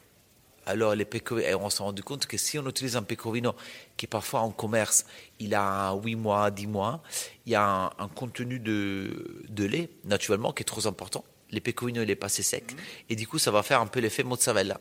Alors, 0.66 0.96
les 0.96 1.06
pecorino, 1.06 1.60
on 1.62 1.70
s'est 1.70 1.84
rendu 1.84 2.04
compte 2.04 2.26
que 2.26 2.38
si 2.38 2.58
on 2.58 2.68
utilise 2.68 2.96
un 2.96 3.04
pecorino 3.04 3.54
qui 3.98 4.08
parfois 4.08 4.40
en 4.40 4.52
commerce, 4.52 5.06
il 5.40 5.54
a 5.54 5.94
8 5.94 6.16
mois, 6.16 6.52
10 6.52 6.68
mois, 6.68 7.04
il 7.46 7.52
y 7.52 7.56
a 7.56 7.64
un, 7.64 7.86
un 8.00 8.08
contenu 8.08 8.60
de, 8.60 9.44
de 9.50 9.66
lait, 9.66 9.90
naturellement, 10.06 10.54
qui 10.54 10.62
est 10.62 10.66
trop 10.66 10.88
important. 10.88 11.26
Les 11.52 11.60
pecorino, 11.60 12.02
il 12.02 12.10
est 12.10 12.16
passé 12.16 12.44
sec. 12.44 12.76
Et 13.10 13.16
du 13.16 13.28
coup, 13.28 13.40
ça 13.40 13.52
va 13.52 13.62
faire 13.62 13.82
un 13.82 13.88
peu 13.88 14.00
l'effet 14.00 14.24
mozzarella. 14.24 14.80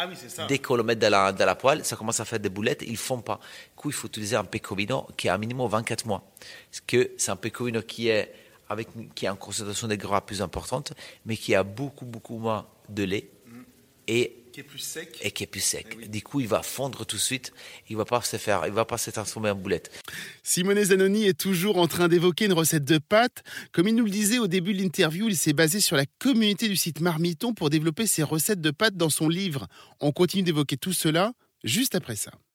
Ah 0.00 0.06
oui, 0.08 0.14
c'est. 0.16 0.46
Dès 0.46 0.60
qu'on 0.60 0.76
le 0.76 0.84
met 0.84 0.94
dans 0.94 1.10
la, 1.36 1.54
poêle, 1.56 1.84
ça 1.84 1.96
commence 1.96 2.20
à 2.20 2.24
faire 2.24 2.38
des 2.38 2.48
boulettes, 2.48 2.84
ils 2.86 2.96
font 2.96 3.20
pas. 3.20 3.40
Du 3.74 3.74
coup, 3.74 3.90
il 3.90 3.94
faut 3.94 4.06
utiliser 4.06 4.36
un 4.36 4.44
pecorino 4.44 5.08
qui 5.16 5.28
a 5.28 5.34
un 5.34 5.38
minimum 5.38 5.68
24 5.68 6.06
mois. 6.06 6.22
Parce 6.70 6.80
que 6.86 7.10
c'est 7.16 7.32
un 7.32 7.36
pecorino 7.36 7.82
qui 7.82 8.08
est 8.08 8.32
avec 8.68 8.88
qui 9.16 9.26
a 9.26 9.30
une 9.30 9.36
concentration 9.36 9.88
de 9.88 9.96
gras 9.96 10.20
plus 10.20 10.40
importante, 10.40 10.92
mais 11.26 11.36
qui 11.36 11.52
a 11.54 11.64
beaucoup 11.64 12.04
beaucoup 12.04 12.38
moins 12.38 12.66
de 12.88 13.02
lait 13.02 13.28
et 14.06 14.37
Qui 14.52 14.60
est 14.60 14.64
plus 14.64 14.78
sec. 14.78 15.18
et 15.22 15.30
qui 15.30 15.44
est 15.44 15.46
plus 15.46 15.60
sec. 15.60 16.10
Du 16.10 16.22
coup, 16.22 16.40
il 16.40 16.48
va 16.48 16.62
fondre 16.62 17.04
tout 17.04 17.16
de 17.16 17.20
suite. 17.20 17.52
Il 17.88 17.96
va 17.96 18.04
pas 18.04 18.20
se 18.22 18.36
faire, 18.36 18.62
il 18.66 18.72
va 18.72 18.84
pas 18.84 18.98
se 18.98 19.10
transformer 19.10 19.50
en 19.50 19.54
boulette. 19.54 19.90
Simone 20.42 20.82
Zanoni 20.82 21.26
est 21.26 21.38
toujours 21.38 21.78
en 21.78 21.86
train 21.86 22.08
d'évoquer 22.08 22.46
une 22.46 22.52
recette 22.52 22.84
de 22.84 22.98
pâtes. 22.98 23.42
Comme 23.72 23.88
il 23.88 23.94
nous 23.94 24.04
le 24.04 24.10
disait 24.10 24.38
au 24.38 24.46
début 24.46 24.72
de 24.72 24.82
l'interview, 24.82 25.28
il 25.28 25.36
s'est 25.36 25.52
basé 25.52 25.80
sur 25.80 25.96
la 25.96 26.06
communauté 26.18 26.68
du 26.68 26.76
site 26.76 27.00
Marmiton 27.00 27.54
pour 27.54 27.70
développer 27.70 28.06
ses 28.06 28.22
recettes 28.22 28.60
de 28.60 28.70
pâtes 28.70 28.96
dans 28.96 29.10
son 29.10 29.28
livre. 29.28 29.66
On 30.00 30.12
continue 30.12 30.42
d'évoquer 30.42 30.76
tout 30.76 30.92
cela 30.92 31.32
juste 31.64 31.94
après 31.94 32.16
ça. 32.16 32.32